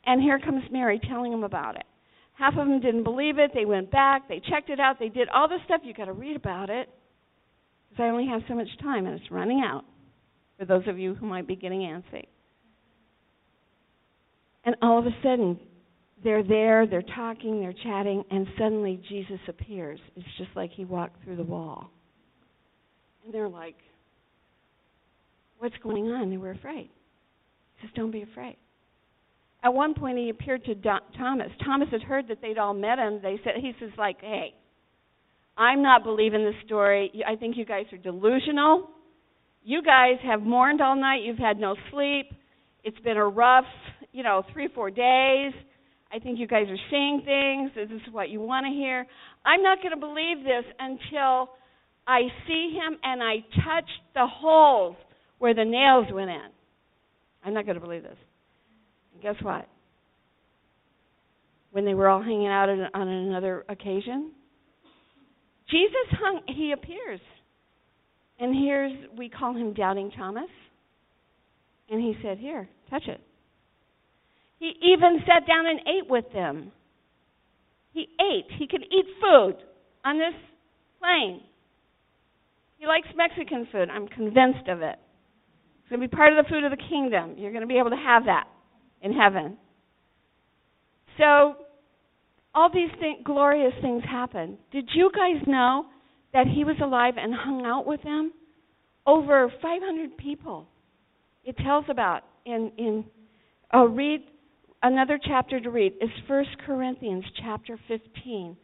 [0.05, 1.85] And here comes Mary telling them about it.
[2.33, 3.51] Half of them didn't believe it.
[3.53, 4.27] They went back.
[4.27, 4.97] They checked it out.
[4.99, 5.81] They did all this stuff.
[5.83, 6.89] You've got to read about it
[7.93, 9.83] because I only have so much time and it's running out.
[10.57, 12.25] For those of you who might be getting antsy.
[14.65, 15.59] And all of a sudden,
[16.23, 19.99] they're there, they're talking, they're chatting, and suddenly Jesus appears.
[20.15, 21.89] It's just like he walked through the wall.
[23.25, 23.75] And they're like,
[25.59, 26.29] What's going on?
[26.29, 26.89] They were afraid.
[27.77, 28.57] He says, Don't be afraid.
[29.63, 30.75] At one point, he appeared to
[31.17, 31.47] Thomas.
[31.63, 33.21] Thomas had heard that they'd all met him.
[33.23, 34.53] They said, He says, like, Hey,
[35.57, 37.11] I'm not believing this story.
[37.27, 38.89] I think you guys are delusional.
[39.63, 41.21] You guys have mourned all night.
[41.23, 42.27] You've had no sleep.
[42.83, 43.65] It's been a rough,
[44.11, 45.53] you know, three, four days.
[46.11, 47.71] I think you guys are seeing things.
[47.75, 49.05] This is what you want to hear.
[49.45, 51.49] I'm not going to believe this until
[52.05, 54.95] I see him and I touch the holes
[55.39, 56.49] where the nails went in.
[57.43, 58.17] I'm not going to believe this.
[59.13, 59.67] And guess what?
[61.71, 64.31] When they were all hanging out on another occasion,
[65.73, 67.19] Jesus hung, he appears.
[68.39, 70.49] And here's, we call him Doubting Thomas.
[71.89, 73.21] And he said, Here, touch it.
[74.59, 76.71] He even sat down and ate with them.
[77.93, 78.45] He ate.
[78.57, 79.55] He could eat food
[80.05, 80.33] on this
[80.99, 81.41] plane.
[82.77, 83.89] He likes Mexican food.
[83.89, 84.97] I'm convinced of it.
[85.79, 87.35] It's going to be part of the food of the kingdom.
[87.37, 88.47] You're going to be able to have that
[89.01, 89.57] in heaven.
[91.17, 91.55] So,
[92.55, 94.57] all these th- glorious things happen.
[94.71, 95.85] Did you guys know
[96.33, 98.31] that he was alive and hung out with them?
[99.05, 100.67] Over 500 people.
[101.43, 103.05] It tells about in in.
[103.73, 104.21] Oh, read
[104.81, 108.55] another chapter to read is First Corinthians chapter 15.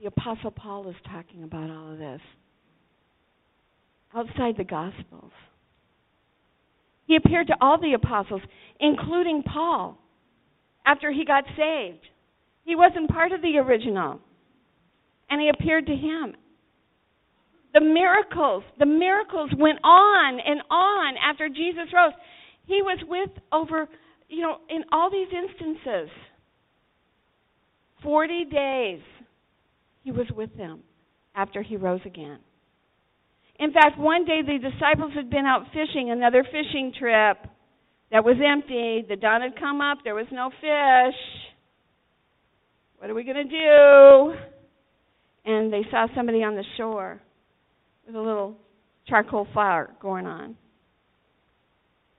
[0.00, 2.20] The Apostle Paul is talking about all of this
[4.14, 5.32] outside the Gospels.
[7.06, 8.42] He appeared to all the apostles,
[8.80, 9.98] including Paul,
[10.84, 12.06] after he got saved.
[12.68, 14.20] He wasn't part of the original.
[15.30, 16.34] And he appeared to him.
[17.72, 22.12] The miracles, the miracles went on and on after Jesus rose.
[22.66, 23.88] He was with over,
[24.28, 26.10] you know, in all these instances,
[28.02, 29.00] 40 days
[30.02, 30.80] he was with them
[31.34, 32.38] after he rose again.
[33.58, 37.38] In fact, one day the disciples had been out fishing, another fishing trip
[38.12, 39.06] that was empty.
[39.08, 41.47] The dawn had come up, there was no fish.
[42.98, 44.34] What are we going to do?
[45.44, 47.20] And they saw somebody on the shore
[48.06, 48.56] with a little
[49.06, 50.56] charcoal fire going on.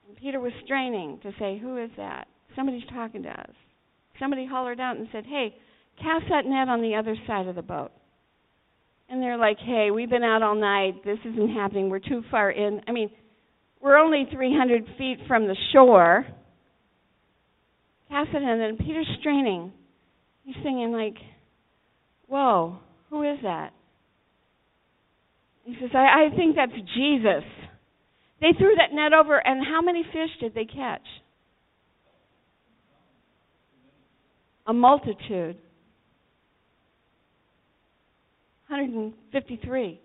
[0.08, 2.26] And Peter was straining to say, Who is that?
[2.56, 3.54] Somebody's talking to us.
[4.18, 5.54] Somebody hollered out and said, Hey,
[6.02, 7.92] cast that net on the other side of the boat.
[9.10, 11.04] And they're like, hey, we've been out all night.
[11.04, 11.90] This isn't happening.
[11.90, 12.80] We're too far in.
[12.86, 13.10] I mean,
[13.80, 16.24] we're only 300 feet from the shore.
[18.08, 19.72] Cast it in, and Peter's straining.
[20.44, 21.16] He's singing, like,
[22.26, 22.78] whoa,
[23.10, 23.70] who is that?
[25.64, 27.44] He says, I, I think that's Jesus.
[28.40, 31.06] They threw that net over, and how many fish did they catch?
[34.66, 35.56] A multitude.
[38.68, 40.00] 153.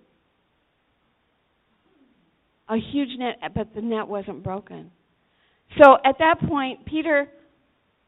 [2.68, 4.92] A huge net, but the net wasn't broken.
[5.82, 7.28] So at that point, Peter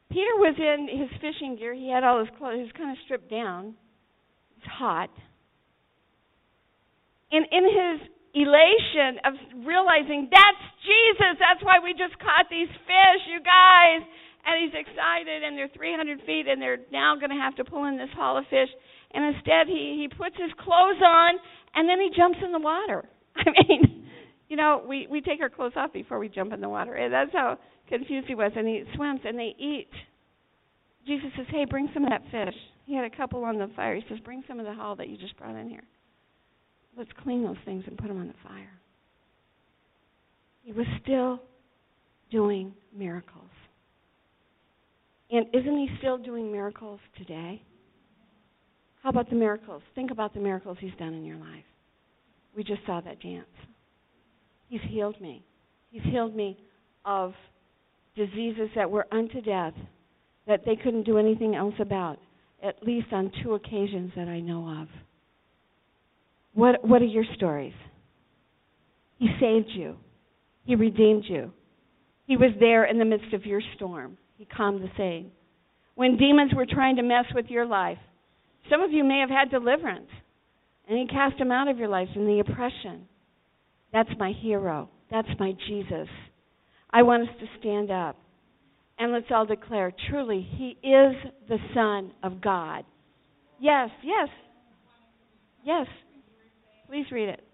[0.09, 1.73] Peter was in his fishing gear.
[1.73, 2.55] He had all his clothes.
[2.57, 3.75] He was kind of stripped down.
[4.57, 5.11] It's hot.
[7.31, 7.97] And in his
[8.33, 9.33] elation of
[9.67, 14.01] realizing that's Jesus, that's why we just caught these fish, you guys.
[14.47, 17.83] And he's excited, and they're 300 feet, and they're now going to have to pull
[17.83, 18.71] in this haul of fish
[19.11, 21.35] and instead he he puts his clothes on
[21.75, 23.07] and then he jumps in the water.
[23.35, 24.05] I mean,
[24.49, 26.93] you know, we we take our clothes off before we jump in the water.
[26.93, 27.57] And that's how
[27.87, 28.51] confused he was.
[28.55, 29.89] And he swims and they eat.
[31.05, 33.95] Jesus says, "Hey, bring some of that fish." He had a couple on the fire.
[33.95, 35.83] He says, "Bring some of the hull that you just brought in here.
[36.95, 38.73] Let's clean those things and put them on the fire."
[40.63, 41.41] He was still
[42.29, 43.49] doing miracles.
[45.29, 47.61] And isn't he still doing miracles today?
[49.01, 49.81] How about the miracles?
[49.95, 51.63] Think about the miracles He's done in your life.
[52.55, 53.45] We just saw that dance.
[54.67, 55.43] He's healed me.
[55.91, 56.57] He's healed me
[57.05, 57.33] of
[58.17, 59.73] diseases that were unto death
[60.47, 62.17] that they couldn't do anything else about,
[62.63, 64.87] at least on two occasions that I know of.
[66.53, 67.73] What, what are your stories?
[69.19, 69.95] He saved you,
[70.65, 71.51] He redeemed you.
[72.25, 74.17] He was there in the midst of your storm.
[74.37, 75.31] He calmed the sea.
[75.95, 77.97] When demons were trying to mess with your life,
[78.69, 80.09] some of you may have had deliverance,
[80.89, 83.07] and He cast them out of your life in the oppression.
[83.93, 84.89] That's my hero.
[85.09, 86.07] That's my Jesus.
[86.91, 88.17] I want us to stand up
[88.99, 91.15] and let's all declare truly, He is
[91.47, 92.83] the Son of God.
[93.59, 94.29] Yes, yes.
[95.63, 95.87] Yes.
[96.87, 97.46] Please read it.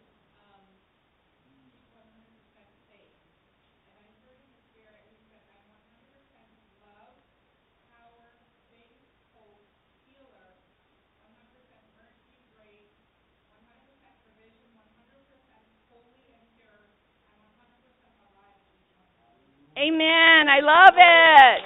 [19.78, 20.48] Amen.
[20.50, 21.62] I love it.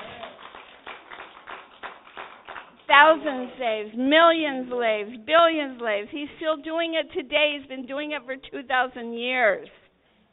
[2.88, 6.08] Thousands saved, millions lives, billions lives.
[6.10, 7.58] He's still doing it today.
[7.60, 9.68] He's been doing it for 2,000 years.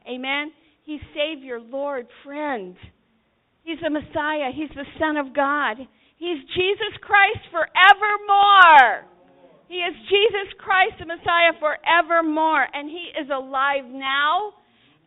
[0.09, 0.53] Amen.
[0.85, 2.77] He's Savior, Lord, friend.
[3.64, 4.55] He's the Messiah.
[4.55, 5.79] He's the Son of God.
[6.16, 9.11] He's Jesus Christ forevermore.
[9.66, 12.68] He is Jesus Christ, the Messiah, forevermore.
[12.72, 14.53] And He is alive now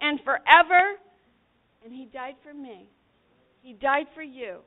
[0.01, 0.99] and forever
[1.88, 2.89] and He died for me.
[3.61, 4.57] He died for you.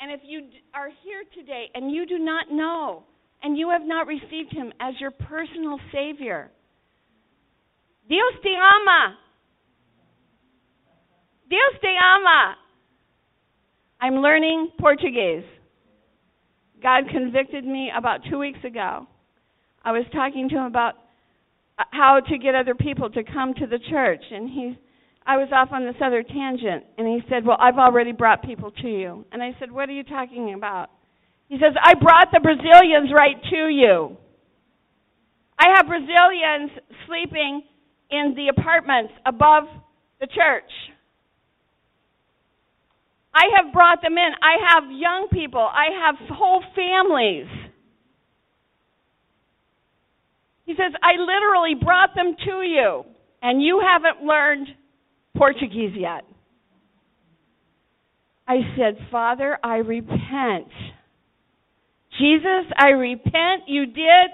[0.00, 3.04] And if you are here today and you do not know,
[3.42, 6.50] and you have not received Him as your personal Savior,
[8.08, 9.18] Dios te ama.
[11.50, 12.56] Dios te ama.
[14.00, 15.44] I'm learning Portuguese.
[16.82, 19.06] God convicted me about two weeks ago.
[19.84, 20.94] I was talking to him about
[21.78, 24.78] uh, how to get other people to come to the church, and he
[25.24, 28.70] I was off on this other tangent, and he said, Well, I've already brought people
[28.82, 29.24] to you.
[29.30, 30.90] And I said, What are you talking about?
[31.48, 34.16] He says, I brought the Brazilians right to you.
[35.58, 36.70] I have Brazilians
[37.06, 37.62] sleeping
[38.10, 39.64] in the apartments above
[40.20, 40.70] the church.
[43.34, 44.30] I have brought them in.
[44.42, 45.60] I have young people.
[45.60, 47.46] I have whole families.
[50.66, 53.04] He says, I literally brought them to you,
[53.40, 54.68] and you haven't learned
[55.42, 56.22] Portuguese yet.
[58.46, 60.70] I said, Father, I repent.
[62.16, 63.66] Jesus, I repent.
[63.66, 64.30] You did.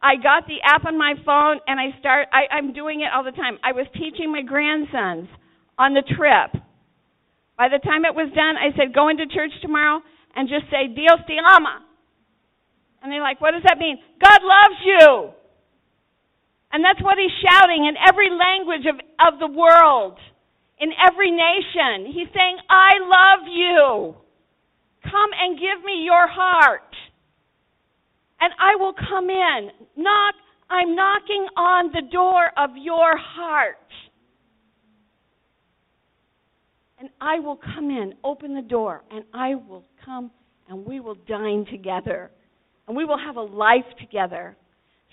[0.00, 3.24] I got the app on my phone and I start I, I'm doing it all
[3.24, 3.58] the time.
[3.64, 5.26] I was teaching my grandsons
[5.78, 6.62] on the trip.
[7.58, 9.98] By the time it was done, I said, Go into church tomorrow
[10.36, 11.82] and just say, Dios te ama.
[13.02, 13.98] And they're like, What does that mean?
[14.22, 15.30] God loves you.
[16.70, 20.22] And that's what he's shouting in every language of, of the world,
[20.82, 22.12] in every nation.
[22.12, 24.16] He's saying, I love you.
[25.04, 26.82] Come and give me your heart.
[28.40, 29.70] And I will come in.
[29.96, 30.34] Knock.
[30.68, 33.76] I'm knocking on the door of your heart.
[36.98, 40.30] And I will come in, open the door, and I will come
[40.68, 42.30] and we will dine together.
[42.88, 44.56] And we will have a life together.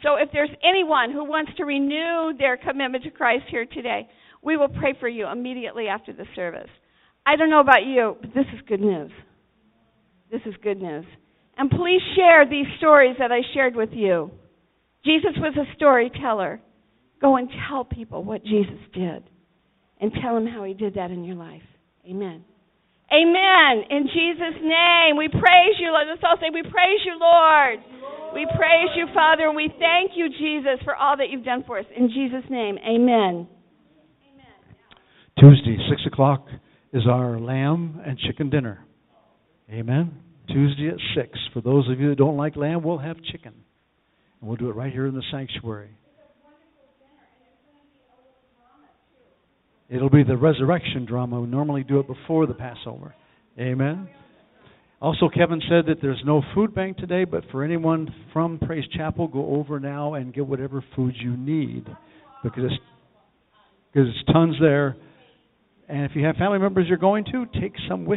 [0.04, 4.08] So if there's anyone who wants to renew their commitment to Christ here today,
[4.42, 6.70] we will pray for you immediately after the service.
[7.26, 9.12] I don't know about you, but this is good news.
[10.32, 11.06] This is good news.
[11.58, 14.32] And please share these stories that I shared with you.
[15.04, 16.62] Jesus was a storyteller.
[17.22, 19.24] Go and tell people what Jesus did
[20.00, 21.62] and tell them how he did that in your life.
[22.10, 22.44] Amen.
[23.12, 23.84] Amen.
[23.90, 25.92] In Jesus' name, we praise you.
[25.92, 27.80] Let us all say, We praise you, Lord.
[28.34, 31.80] We praise you, Father, and we thank you, Jesus, for all that you've done for
[31.80, 31.86] us.
[31.98, 33.48] In Jesus' name, amen.
[35.40, 36.46] Tuesday, 6 o'clock,
[36.92, 38.84] is our lamb and chicken dinner.
[39.72, 40.12] Amen.
[40.48, 41.40] Tuesday at 6.
[41.54, 43.54] For those of you that don't like lamb, we'll have chicken.
[44.42, 45.92] And we'll do it right here in the sanctuary.
[49.90, 51.40] It'll be the resurrection drama.
[51.42, 53.16] We normally do it before the Passover.
[53.58, 54.10] Amen.
[55.02, 59.28] Also, Kevin said that there's no food bank today, but for anyone from Praise Chapel,
[59.28, 61.86] go over now and get whatever food you need
[62.44, 62.72] because
[63.92, 64.96] because it's tons there.
[65.90, 68.08] And if you have family members you're going to, take some with